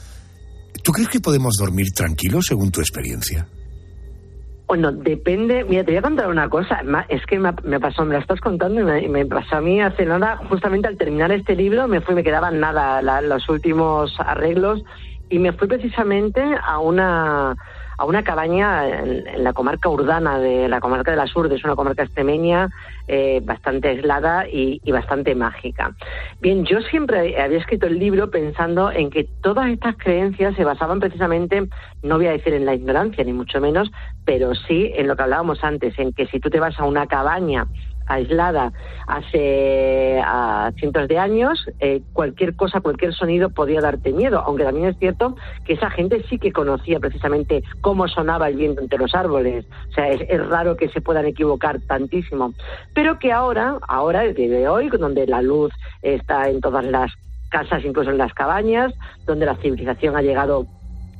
¿Tú 0.82 0.92
crees 0.92 1.08
que 1.08 1.20
podemos 1.20 1.54
dormir 1.58 1.92
tranquilos 1.92 2.46
según 2.48 2.70
tu 2.70 2.80
experiencia? 2.80 3.46
Bueno, 4.66 4.90
depende. 4.90 5.64
Mira, 5.64 5.84
te 5.84 5.90
voy 5.90 5.98
a 5.98 6.02
contar 6.02 6.28
una 6.28 6.48
cosa. 6.48 6.80
Es 7.08 7.24
que 7.26 7.38
me, 7.38 7.52
pasó, 7.80 8.04
me 8.04 8.14
la 8.14 8.20
estás 8.20 8.40
contando 8.40 8.80
y 8.98 9.08
me, 9.08 9.26
pasó 9.26 9.56
a 9.56 9.60
mí 9.60 9.82
hace 9.82 10.06
nada, 10.06 10.38
justamente 10.48 10.88
al 10.88 10.96
terminar 10.96 11.30
este 11.30 11.54
libro, 11.54 11.88
me 11.88 12.00
fui, 12.00 12.14
me 12.14 12.24
quedaban 12.24 12.58
nada 12.58 13.02
los 13.22 13.48
últimos 13.48 14.14
arreglos 14.18 14.82
y 15.28 15.38
me 15.38 15.52
fui 15.52 15.68
precisamente 15.68 16.42
a 16.62 16.78
una 16.78 17.54
a 18.02 18.04
una 18.04 18.24
cabaña 18.24 18.88
en, 18.88 19.44
la 19.44 19.52
comarca 19.52 19.88
urbana 19.88 20.40
de 20.40 20.68
la 20.68 20.80
comarca 20.80 21.12
de 21.12 21.16
la 21.16 21.28
Sur, 21.28 21.52
es 21.52 21.62
una 21.62 21.76
comarca 21.76 22.02
extremeña 22.02 22.68
eh, 23.06 23.40
bastante 23.44 23.90
aislada 23.90 24.48
y, 24.48 24.80
bastante 24.90 25.36
mágica. 25.36 25.94
Bien, 26.40 26.64
yo 26.64 26.80
siempre 26.80 27.40
había 27.40 27.58
escrito 27.58 27.86
el 27.86 28.00
libro 28.00 28.28
pensando 28.28 28.90
en 28.90 29.08
que 29.08 29.28
todas 29.40 29.68
estas 29.70 29.96
creencias 29.96 30.56
se 30.56 30.64
basaban 30.64 30.98
precisamente, 30.98 31.68
no 32.02 32.16
voy 32.16 32.26
a 32.26 32.32
decir 32.32 32.54
en 32.54 32.66
la 32.66 32.74
ignorancia 32.74 33.22
ni 33.22 33.32
mucho 33.32 33.60
menos, 33.60 33.88
pero 34.24 34.52
sí 34.56 34.90
en 34.96 35.06
lo 35.06 35.14
que 35.14 35.22
hablábamos 35.22 35.62
antes, 35.62 35.96
en 35.96 36.12
que 36.12 36.26
si 36.26 36.40
tú 36.40 36.50
te 36.50 36.58
vas 36.58 36.80
a 36.80 36.84
una 36.84 37.06
cabaña 37.06 37.68
aislada 38.14 38.72
hace 39.06 40.22
cientos 40.78 41.08
de 41.08 41.18
años, 41.18 41.66
eh, 41.80 42.02
cualquier 42.12 42.56
cosa, 42.56 42.80
cualquier 42.80 43.14
sonido 43.14 43.50
podía 43.50 43.80
darte 43.80 44.12
miedo, 44.12 44.42
aunque 44.46 44.64
también 44.64 44.88
es 44.88 44.98
cierto 44.98 45.36
que 45.64 45.74
esa 45.74 45.90
gente 45.90 46.24
sí 46.28 46.38
que 46.38 46.52
conocía 46.52 47.00
precisamente 47.00 47.62
cómo 47.80 48.08
sonaba 48.08 48.48
el 48.48 48.56
viento 48.56 48.80
entre 48.80 48.98
los 48.98 49.14
árboles. 49.14 49.66
O 49.90 49.92
sea, 49.92 50.08
es, 50.08 50.46
raro 50.48 50.76
que 50.76 50.88
se 50.88 51.00
puedan 51.00 51.26
equivocar 51.26 51.80
tantísimo. 51.80 52.54
Pero 52.94 53.18
que 53.18 53.32
ahora, 53.32 53.78
ahora, 53.88 54.24
el 54.24 54.34
día 54.34 54.48
de 54.48 54.68
hoy, 54.68 54.88
donde 54.88 55.26
la 55.26 55.42
luz 55.42 55.72
está 56.02 56.48
en 56.48 56.60
todas 56.60 56.84
las 56.84 57.12
casas, 57.48 57.84
incluso 57.84 58.10
en 58.10 58.18
las 58.18 58.32
cabañas, 58.34 58.92
donde 59.26 59.46
la 59.46 59.56
civilización 59.56 60.16
ha 60.16 60.22
llegado 60.22 60.66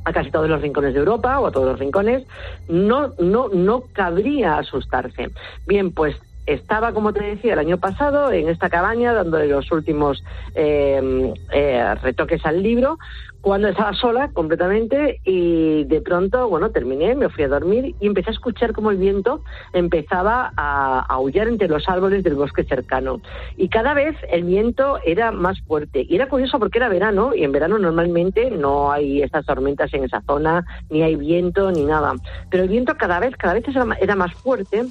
a 0.04 0.12
casi 0.12 0.30
todos 0.30 0.48
los 0.48 0.60
rincones 0.60 0.94
de 0.94 1.00
Europa 1.00 1.38
o 1.38 1.46
a 1.46 1.52
todos 1.52 1.66
los 1.68 1.78
rincones, 1.78 2.26
no, 2.68 3.12
no, 3.18 3.48
no 3.48 3.84
cabría 3.92 4.58
asustarse. 4.58 5.30
Bien, 5.66 5.92
pues 5.92 6.16
estaba, 6.46 6.92
como 6.92 7.12
te 7.12 7.22
decía, 7.22 7.52
el 7.52 7.58
año 7.58 7.78
pasado 7.78 8.32
en 8.32 8.48
esta 8.48 8.68
cabaña 8.68 9.12
dándole 9.12 9.46
los 9.46 9.70
últimos 9.72 10.22
eh, 10.54 11.32
eh, 11.52 11.94
retoques 12.02 12.44
al 12.44 12.62
libro, 12.62 12.98
cuando 13.42 13.66
estaba 13.66 13.92
sola 13.92 14.30
completamente 14.32 15.20
y 15.24 15.82
de 15.84 16.00
pronto, 16.00 16.48
bueno, 16.48 16.70
terminé, 16.70 17.16
me 17.16 17.28
fui 17.28 17.42
a 17.42 17.48
dormir 17.48 17.94
y 18.00 18.06
empecé 18.06 18.30
a 18.30 18.34
escuchar 18.34 18.72
como 18.72 18.92
el 18.92 18.98
viento 18.98 19.42
empezaba 19.72 20.52
a, 20.56 21.00
aullar 21.08 21.48
entre 21.48 21.66
los 21.66 21.88
árboles 21.88 22.22
del 22.22 22.36
bosque 22.36 22.62
cercano. 22.62 23.20
Y 23.56 23.68
cada 23.68 23.94
vez 23.94 24.16
el 24.30 24.44
viento 24.44 24.98
era 25.04 25.32
más 25.32 25.60
fuerte. 25.62 26.06
Y 26.08 26.14
era 26.14 26.28
curioso 26.28 26.60
porque 26.60 26.78
era 26.78 26.88
verano 26.88 27.34
y 27.34 27.42
en 27.42 27.50
verano 27.50 27.78
normalmente 27.78 28.48
no 28.48 28.92
hay 28.92 29.22
estas 29.22 29.44
tormentas 29.44 29.92
en 29.92 30.04
esa 30.04 30.22
zona, 30.22 30.64
ni 30.88 31.02
hay 31.02 31.16
viento, 31.16 31.72
ni 31.72 31.84
nada. 31.84 32.14
Pero 32.48 32.62
el 32.62 32.68
viento 32.68 32.96
cada 32.96 33.18
vez, 33.18 33.36
cada 33.36 33.54
vez 33.54 33.64
era 34.00 34.14
más 34.14 34.32
fuerte 34.34 34.84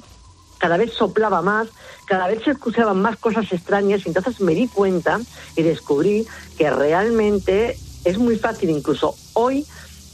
cada 0.62 0.76
vez 0.76 0.92
soplaba 0.92 1.42
más, 1.42 1.66
cada 2.06 2.28
vez 2.28 2.44
se 2.44 2.52
escuchaban 2.52 3.02
más 3.02 3.16
cosas 3.16 3.52
extrañas 3.52 4.02
y 4.04 4.10
entonces 4.10 4.40
me 4.40 4.54
di 4.54 4.68
cuenta 4.68 5.20
y 5.56 5.62
descubrí 5.62 6.24
que 6.56 6.70
realmente 6.70 7.76
es 8.04 8.16
muy 8.16 8.36
fácil 8.36 8.70
incluso 8.70 9.16
hoy 9.32 9.66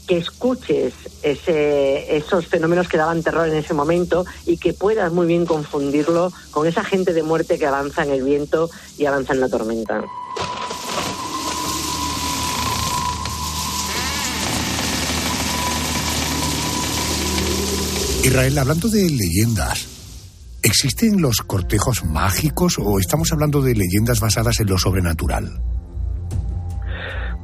que 0.07 0.17
escuches 0.17 0.91
ese, 1.21 2.17
esos 2.17 2.47
fenómenos 2.47 2.87
que 2.87 2.97
daban 2.97 3.21
terror 3.21 3.47
en 3.47 3.57
ese 3.57 3.75
momento 3.75 4.25
y 4.47 4.57
que 4.57 4.73
puedas 4.73 5.13
muy 5.13 5.27
bien 5.27 5.45
confundirlo 5.45 6.33
con 6.49 6.65
esa 6.65 6.83
gente 6.83 7.13
de 7.13 7.21
muerte 7.21 7.59
que 7.59 7.67
avanza 7.67 8.01
en 8.01 8.09
el 8.09 8.23
viento 8.23 8.71
y 8.97 9.05
avanza 9.05 9.33
en 9.33 9.41
la 9.41 9.49
tormenta. 9.49 10.03
Israel, 18.23 18.57
hablando 18.57 18.89
de 18.89 19.09
leyendas, 19.11 19.88
¿Existen 20.61 21.21
los 21.21 21.37
cortejos 21.41 22.03
mágicos 22.03 22.77
o 22.79 22.99
estamos 22.99 23.31
hablando 23.31 23.61
de 23.61 23.75
leyendas 23.75 24.19
basadas 24.19 24.59
en 24.59 24.67
lo 24.67 24.77
sobrenatural? 24.77 25.61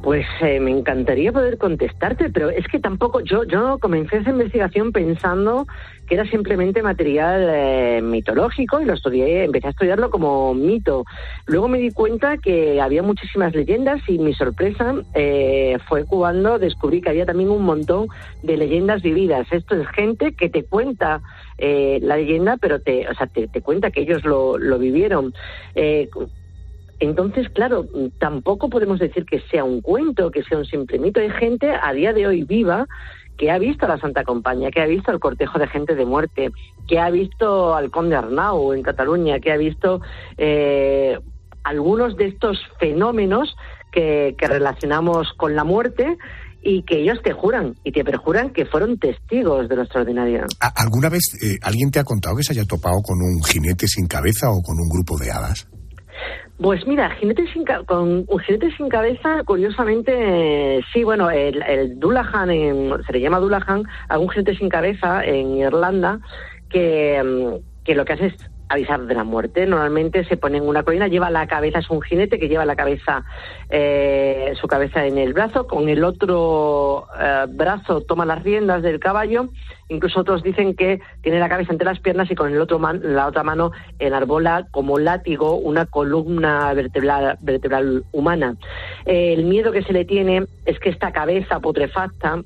Pues 0.06 0.24
eh, 0.40 0.60
me 0.60 0.70
encantaría 0.70 1.32
poder 1.32 1.58
contestarte, 1.58 2.30
pero 2.30 2.48
es 2.48 2.64
que 2.68 2.78
tampoco 2.78 3.22
yo 3.22 3.42
yo 3.42 3.76
comencé 3.80 4.18
esa 4.18 4.30
investigación 4.30 4.92
pensando 4.92 5.66
que 6.06 6.14
era 6.14 6.24
simplemente 6.26 6.80
material 6.80 7.50
eh, 7.52 8.00
mitológico 8.04 8.80
y 8.80 8.84
lo 8.84 8.94
estudié, 8.94 9.42
empecé 9.42 9.66
a 9.66 9.70
estudiarlo 9.70 10.08
como 10.08 10.54
mito. 10.54 11.04
Luego 11.46 11.66
me 11.66 11.78
di 11.78 11.90
cuenta 11.90 12.38
que 12.38 12.80
había 12.80 13.02
muchísimas 13.02 13.52
leyendas 13.52 14.00
y 14.06 14.20
mi 14.20 14.32
sorpresa 14.32 14.94
eh, 15.14 15.76
fue 15.88 16.04
cuando 16.04 16.60
descubrí 16.60 17.00
que 17.00 17.10
había 17.10 17.26
también 17.26 17.50
un 17.50 17.64
montón 17.64 18.06
de 18.44 18.58
leyendas 18.58 19.02
vividas. 19.02 19.48
Esto 19.50 19.74
es 19.74 19.88
gente 19.88 20.34
que 20.34 20.48
te 20.48 20.62
cuenta 20.62 21.20
eh, 21.58 21.98
la 22.00 22.16
leyenda, 22.16 22.58
pero 22.58 22.80
te, 22.80 23.08
o 23.08 23.14
sea, 23.14 23.26
te, 23.26 23.48
cuenta 23.60 23.90
que 23.90 24.02
ellos 24.02 24.24
lo, 24.24 24.56
lo 24.56 24.78
vivieron. 24.78 25.34
Eh, 25.74 26.08
entonces, 27.00 27.48
claro, 27.50 27.84
tampoco 28.18 28.68
podemos 28.70 28.98
decir 28.98 29.24
que 29.26 29.40
sea 29.50 29.64
un 29.64 29.80
cuento, 29.80 30.30
que 30.30 30.42
sea 30.44 30.58
un 30.58 30.64
simple 30.64 30.98
mito. 30.98 31.20
Hay 31.20 31.30
gente 31.30 31.70
a 31.70 31.92
día 31.92 32.12
de 32.12 32.26
hoy 32.26 32.44
viva 32.44 32.86
que 33.36 33.50
ha 33.50 33.58
visto 33.58 33.84
a 33.84 33.88
la 33.88 33.98
Santa 33.98 34.24
Compañía, 34.24 34.70
que 34.70 34.80
ha 34.80 34.86
visto 34.86 35.12
el 35.12 35.20
cortejo 35.20 35.58
de 35.58 35.66
gente 35.68 35.94
de 35.94 36.06
muerte, 36.06 36.50
que 36.88 36.98
ha 36.98 37.10
visto 37.10 37.74
al 37.74 37.90
conde 37.90 38.16
Arnau 38.16 38.72
en 38.72 38.82
Cataluña, 38.82 39.40
que 39.40 39.52
ha 39.52 39.58
visto 39.58 40.00
eh, 40.38 41.18
algunos 41.62 42.16
de 42.16 42.28
estos 42.28 42.58
fenómenos 42.80 43.54
que, 43.92 44.34
que 44.38 44.46
relacionamos 44.46 45.28
con 45.36 45.54
la 45.54 45.64
muerte 45.64 46.16
y 46.62 46.82
que 46.84 46.98
ellos 47.02 47.18
te 47.22 47.32
juran 47.32 47.74
y 47.84 47.92
te 47.92 48.04
perjuran 48.04 48.50
que 48.54 48.64
fueron 48.64 48.98
testigos 48.98 49.68
de 49.68 49.76
lo 49.76 49.82
extraordinario. 49.82 50.46
¿A- 50.60 50.72
¿Alguna 50.82 51.08
vez 51.10 51.22
eh, 51.42 51.58
alguien 51.62 51.90
te 51.90 51.98
ha 51.98 52.04
contado 52.04 52.36
que 52.36 52.42
se 52.42 52.52
haya 52.54 52.64
topado 52.64 53.02
con 53.02 53.18
un 53.20 53.42
jinete 53.44 53.86
sin 53.86 54.06
cabeza 54.06 54.48
o 54.50 54.62
con 54.62 54.76
un 54.80 54.88
grupo 54.88 55.18
de 55.18 55.30
hadas? 55.30 55.68
Pues 56.58 56.86
mira, 56.86 57.10
jinete 57.10 57.46
sin 57.52 57.64
con 57.84 58.24
un 58.26 58.38
jinete 58.40 58.70
sin 58.76 58.88
cabeza, 58.88 59.42
curiosamente, 59.44 60.82
sí, 60.90 61.04
bueno, 61.04 61.30
el, 61.30 61.62
el 61.62 62.00
Dullahan, 62.00 62.50
en- 62.50 63.02
se 63.04 63.12
le 63.12 63.20
llama 63.20 63.40
Dullahan, 63.40 63.82
a 64.08 64.18
jinete 64.30 64.56
sin 64.56 64.70
cabeza 64.70 65.22
en 65.22 65.58
Irlanda 65.58 66.18
que, 66.70 67.22
mm, 67.22 67.84
que 67.84 67.94
lo 67.94 68.04
que 68.06 68.12
hace 68.14 68.26
es 68.28 68.34
avisar 68.68 69.00
de 69.02 69.14
la 69.14 69.24
muerte. 69.24 69.66
Normalmente 69.66 70.24
se 70.24 70.36
pone 70.36 70.58
en 70.58 70.66
una 70.66 70.82
colina, 70.82 71.08
lleva 71.08 71.30
la 71.30 71.46
cabeza, 71.46 71.78
es 71.78 71.90
un 71.90 72.02
jinete 72.02 72.38
que 72.38 72.48
lleva 72.48 72.64
la 72.64 72.76
cabeza, 72.76 73.24
eh, 73.70 74.52
su 74.60 74.66
cabeza 74.66 75.06
en 75.06 75.18
el 75.18 75.32
brazo, 75.32 75.66
con 75.66 75.88
el 75.88 76.02
otro 76.04 77.06
eh, 77.20 77.44
brazo 77.48 78.00
toma 78.02 78.24
las 78.26 78.42
riendas 78.42 78.82
del 78.82 78.98
caballo. 78.98 79.48
Incluso 79.88 80.20
otros 80.20 80.42
dicen 80.42 80.74
que 80.74 81.00
tiene 81.22 81.38
la 81.38 81.48
cabeza 81.48 81.70
entre 81.72 81.84
las 81.86 82.00
piernas 82.00 82.28
y 82.30 82.34
con 82.34 82.52
el 82.52 82.60
otro 82.60 82.80
man- 82.80 83.00
la 83.02 83.28
otra 83.28 83.44
mano 83.44 83.70
enarbola 84.00 84.66
como 84.72 84.98
látigo 84.98 85.54
una 85.54 85.86
columna 85.86 86.74
vertebral, 86.74 87.38
vertebral 87.40 88.04
humana. 88.10 88.56
Eh, 89.04 89.32
el 89.34 89.44
miedo 89.44 89.70
que 89.70 89.82
se 89.82 89.92
le 89.92 90.04
tiene 90.04 90.46
es 90.64 90.80
que 90.80 90.88
esta 90.88 91.12
cabeza 91.12 91.60
putrefacta 91.60 92.42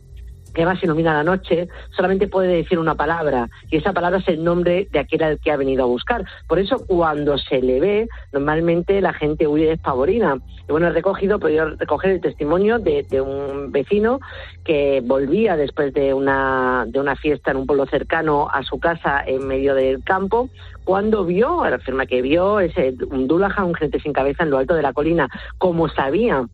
que 0.55 0.63
además 0.63 0.83
ilumina 0.83 1.15
la 1.15 1.25
noche, 1.25 1.69
solamente 1.97 2.29
puede 2.29 2.49
decir 2.49 2.79
una 2.79 2.95
palabra, 2.95 3.49
y 3.71 3.77
esa 3.77 3.93
palabra 3.93 4.19
es 4.19 4.29
el 4.29 4.43
nombre 4.43 4.89
de 4.91 4.99
aquel 4.99 5.23
al 5.23 5.39
que 5.39 5.51
ha 5.51 5.57
venido 5.57 5.85
a 5.85 5.87
buscar. 5.87 6.25
Por 6.49 6.59
eso, 6.59 6.85
cuando 6.87 7.39
se 7.39 7.61
le 7.61 7.81
ve, 7.81 8.09
normalmente 8.33 9.01
la 9.01 9.13
gente 9.13 9.47
huye 9.47 9.67
despavorida. 9.67 10.39
Y 10.69 10.73
bueno, 10.73 10.89
he 10.89 10.91
recogido, 10.91 11.39
podido 11.39 11.71
recoger 11.71 12.13
el 12.13 12.21
testimonio 12.21 12.79
de, 12.79 13.05
de 13.09 13.21
un 13.21 13.73
vecino 13.73 14.21
que 14.65 15.03
volvía 15.05 15.57
después 15.57 15.93
de 15.95 16.15
una, 16.15 16.85
de 16.87 17.01
una 17.01 17.17
fiesta 17.17 17.51
en 17.51 17.57
un 17.57 17.67
pueblo 17.67 17.87
cercano 17.87 18.49
a 18.53 18.63
su 18.63 18.79
casa 18.79 19.23
en 19.27 19.47
medio 19.47 19.75
del 19.75 20.03
campo, 20.05 20.49
cuando 20.85 21.25
vio, 21.25 21.63
afirma 21.63 22.07
que 22.07 22.23
vio 22.23 22.61
ese, 22.61 22.95
un 23.11 23.29
Dullahan, 23.29 23.67
un 23.67 23.75
jinete 23.75 24.01
sin 24.01 24.13
cabeza 24.13 24.45
en 24.45 24.51
lo 24.51 24.59
alto 24.59 24.75
de 24.75 24.83
la 24.83 24.93
colina, 24.93 25.29
como 25.59 25.89
sabía 25.89 26.47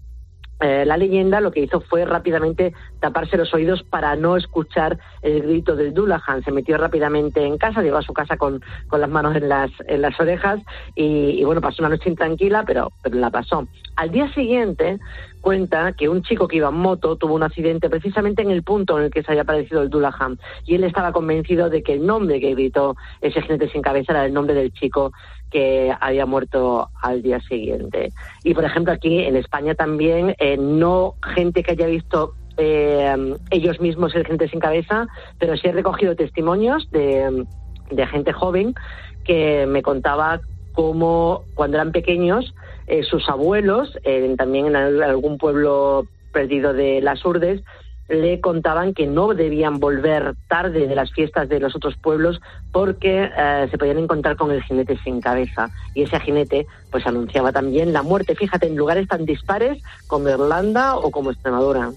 eh, 0.60 0.84
la 0.86 0.96
leyenda 0.96 1.40
lo 1.40 1.50
que 1.50 1.60
hizo 1.60 1.80
fue 1.80 2.04
rápidamente 2.04 2.72
taparse 3.00 3.36
los 3.36 3.52
oídos 3.52 3.82
para 3.82 4.16
no 4.16 4.36
escuchar 4.36 4.98
el 5.22 5.42
grito 5.42 5.76
del 5.76 5.92
Dullahan. 5.92 6.42
Se 6.44 6.52
metió 6.52 6.78
rápidamente 6.78 7.44
en 7.44 7.58
casa, 7.58 7.82
llegó 7.82 7.98
a 7.98 8.02
su 8.02 8.14
casa 8.14 8.36
con, 8.36 8.62
con 8.88 9.00
las 9.00 9.10
manos 9.10 9.36
en 9.36 9.48
las, 9.48 9.70
en 9.86 10.02
las 10.02 10.18
orejas 10.18 10.60
y, 10.94 11.40
y, 11.40 11.44
bueno, 11.44 11.60
pasó 11.60 11.82
una 11.82 11.90
noche 11.90 12.08
intranquila, 12.08 12.64
pero, 12.64 12.92
pero 13.02 13.16
la 13.16 13.30
pasó. 13.30 13.66
Al 13.96 14.10
día 14.10 14.32
siguiente 14.32 14.98
cuenta 15.46 15.92
que 15.92 16.08
un 16.08 16.22
chico 16.22 16.48
que 16.48 16.56
iba 16.56 16.70
en 16.70 16.74
moto 16.74 17.14
tuvo 17.14 17.34
un 17.36 17.44
accidente 17.44 17.88
precisamente 17.88 18.42
en 18.42 18.50
el 18.50 18.64
punto 18.64 18.98
en 18.98 19.04
el 19.04 19.10
que 19.12 19.22
se 19.22 19.30
había 19.30 19.42
aparecido 19.42 19.80
el 19.80 19.90
Dullahan 19.90 20.40
y 20.64 20.74
él 20.74 20.82
estaba 20.82 21.12
convencido 21.12 21.70
de 21.70 21.84
que 21.84 21.92
el 21.92 22.04
nombre 22.04 22.40
que 22.40 22.50
gritó 22.50 22.96
ese 23.20 23.40
jinete 23.42 23.70
sin 23.70 23.80
cabeza 23.80 24.10
era 24.10 24.26
el 24.26 24.34
nombre 24.34 24.56
del 24.56 24.72
chico 24.72 25.12
que 25.48 25.94
había 26.00 26.26
muerto 26.26 26.88
al 27.00 27.22
día 27.22 27.38
siguiente. 27.42 28.10
Y 28.42 28.54
por 28.54 28.64
ejemplo 28.64 28.92
aquí 28.92 29.20
en 29.20 29.36
España 29.36 29.76
también 29.76 30.34
eh, 30.40 30.56
no 30.56 31.14
gente 31.36 31.62
que 31.62 31.70
haya 31.70 31.86
visto 31.86 32.34
eh, 32.56 33.14
ellos 33.50 33.78
mismos 33.78 34.16
el 34.16 34.26
gente 34.26 34.48
sin 34.48 34.58
cabeza, 34.58 35.06
pero 35.38 35.56
sí 35.56 35.68
he 35.68 35.72
recogido 35.72 36.16
testimonios 36.16 36.90
de, 36.90 37.46
de 37.92 38.06
gente 38.08 38.32
joven 38.32 38.74
que 39.22 39.64
me 39.68 39.82
contaba 39.82 40.40
cómo 40.72 41.44
cuando 41.54 41.76
eran 41.76 41.92
pequeños 41.92 42.52
eh, 42.86 43.02
sus 43.02 43.28
abuelos, 43.28 43.98
también 44.36 44.66
en 44.66 44.76
algún 44.76 45.38
pueblo 45.38 46.06
perdido 46.32 46.72
de 46.72 47.00
las 47.00 47.24
Urdes, 47.24 47.62
le 48.08 48.40
contaban 48.40 48.94
que 48.94 49.06
no 49.06 49.34
debían 49.34 49.80
volver 49.80 50.34
tarde 50.48 50.86
de 50.86 50.94
las 50.94 51.12
fiestas 51.12 51.48
de 51.48 51.58
los 51.58 51.74
otros 51.74 51.96
pueblos 51.96 52.40
porque 52.72 53.28
eh, 53.36 53.68
se 53.70 53.78
podían 53.78 53.98
encontrar 53.98 54.36
con 54.36 54.52
el 54.52 54.62
jinete 54.62 54.96
sin 55.02 55.20
cabeza 55.20 55.70
y 55.94 56.02
ese 56.02 56.20
jinete 56.20 56.66
pues 56.90 57.06
anunciaba 57.06 57.52
también 57.52 57.92
la 57.92 58.02
muerte 58.02 58.36
fíjate 58.36 58.68
en 58.68 58.76
lugares 58.76 59.08
tan 59.08 59.24
dispares 59.24 59.82
como 60.06 60.28
Irlanda 60.28 60.96
o 60.96 61.10
como 61.10 61.32
Extremadura 61.32 61.90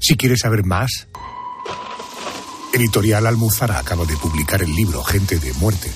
Si 0.00 0.16
quieres 0.16 0.40
saber 0.40 0.64
más, 0.64 1.08
Editorial 2.72 3.26
Almuzara 3.26 3.78
acaba 3.78 4.04
de 4.04 4.16
publicar 4.16 4.62
el 4.62 4.74
libro 4.74 5.04
Gente 5.04 5.38
de 5.38 5.52
Muerte. 5.54 5.90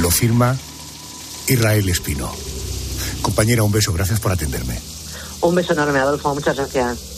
Lo 0.00 0.10
firma 0.10 0.54
Israel 1.48 1.88
Espino. 1.88 2.30
Compañera, 3.22 3.62
un 3.62 3.72
beso, 3.72 3.92
gracias 3.92 4.20
por 4.20 4.32
atenderme. 4.32 4.78
un 5.42 5.54
beso 5.54 5.72
enorme 5.72 5.98
Adolfo. 5.98 6.34
Muchas 6.34 6.56
gracias. 6.56 7.10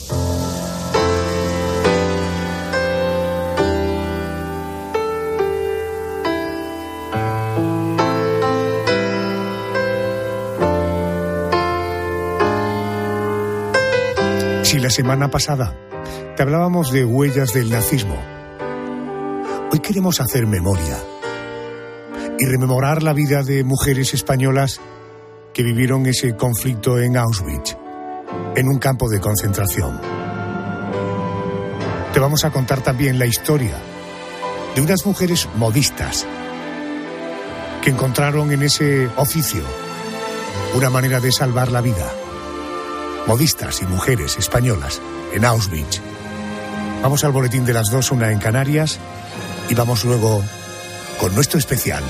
Si 14.72 14.78
la 14.78 14.88
semana 14.88 15.30
pasada 15.30 15.76
te 16.34 16.42
hablábamos 16.42 16.92
de 16.92 17.04
huellas 17.04 17.52
del 17.52 17.70
nazismo, 17.70 18.16
hoy 19.70 19.80
queremos 19.80 20.18
hacer 20.18 20.46
memoria 20.46 20.96
y 22.38 22.46
rememorar 22.46 23.02
la 23.02 23.12
vida 23.12 23.42
de 23.42 23.64
mujeres 23.64 24.14
españolas 24.14 24.80
que 25.52 25.62
vivieron 25.62 26.06
ese 26.06 26.36
conflicto 26.36 26.98
en 26.98 27.16
Auschwitz, 27.16 27.76
en 28.56 28.68
un 28.68 28.78
campo 28.78 29.08
de 29.08 29.20
concentración. 29.20 30.00
Te 32.12 32.20
vamos 32.20 32.44
a 32.44 32.50
contar 32.50 32.82
también 32.82 33.18
la 33.18 33.26
historia 33.26 33.76
de 34.74 34.80
unas 34.80 35.04
mujeres 35.06 35.48
modistas 35.56 36.26
que 37.82 37.90
encontraron 37.90 38.52
en 38.52 38.62
ese 38.62 39.08
oficio 39.16 39.62
una 40.74 40.90
manera 40.90 41.20
de 41.20 41.32
salvar 41.32 41.70
la 41.70 41.80
vida 41.80 42.12
modistas 43.26 43.82
y 43.82 43.86
mujeres 43.86 44.36
españolas 44.38 45.00
en 45.32 45.44
Auschwitz. 45.44 46.00
Vamos 47.02 47.24
al 47.24 47.32
boletín 47.32 47.64
de 47.64 47.72
las 47.72 47.90
dos, 47.90 48.10
una 48.10 48.30
en 48.30 48.38
Canarias, 48.38 48.98
y 49.68 49.74
vamos 49.74 50.04
luego 50.04 50.42
con 51.18 51.34
nuestro 51.34 51.58
especial. 51.58 52.02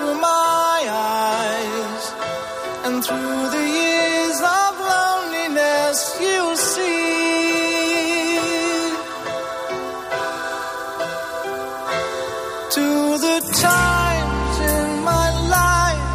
Through 0.00 0.18
my 0.18 0.78
eyes, 0.88 2.04
and 2.86 3.04
through 3.04 3.42
the 3.56 3.66
years 3.80 4.38
of 4.58 4.72
loneliness, 4.94 5.98
you'll 6.24 6.56
see. 6.56 7.20
To 12.76 12.88
the 13.26 13.38
times 13.72 14.56
in 14.74 14.88
my 15.12 15.28
life 15.58 16.06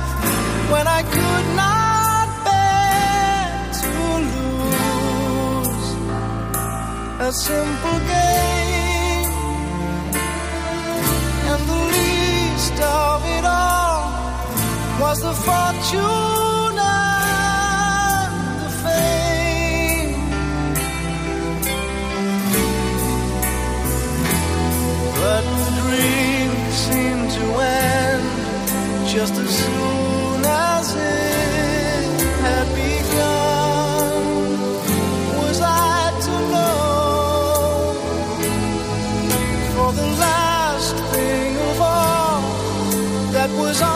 when 0.71 0.85
I 0.99 1.01
could 1.17 1.47
not 1.63 2.27
bear 2.47 3.43
to 3.81 3.91
lose 4.33 5.87
a 7.27 7.31
simple 7.49 7.99
fortune 15.47 16.77
and 16.79 18.33
the 18.61 18.69
fame. 18.83 20.13
But 25.19 25.43
the 25.61 25.69
dream 25.81 26.51
seemed 26.85 27.29
to 27.37 27.45
end 27.61 28.27
just 29.15 29.35
as 29.45 29.51
soon 29.63 30.39
as 30.45 30.85
it 30.95 32.05
had 32.45 32.67
begun. 32.83 34.13
Was 35.41 35.59
I 35.61 36.01
to 36.25 36.35
know 36.53 36.79
for 39.73 39.89
the 40.01 40.07
last 40.25 40.95
thing 41.13 41.51
of 41.69 41.77
all 41.93 42.41
that 43.35 43.49
was 43.61 43.81
on? 43.81 43.94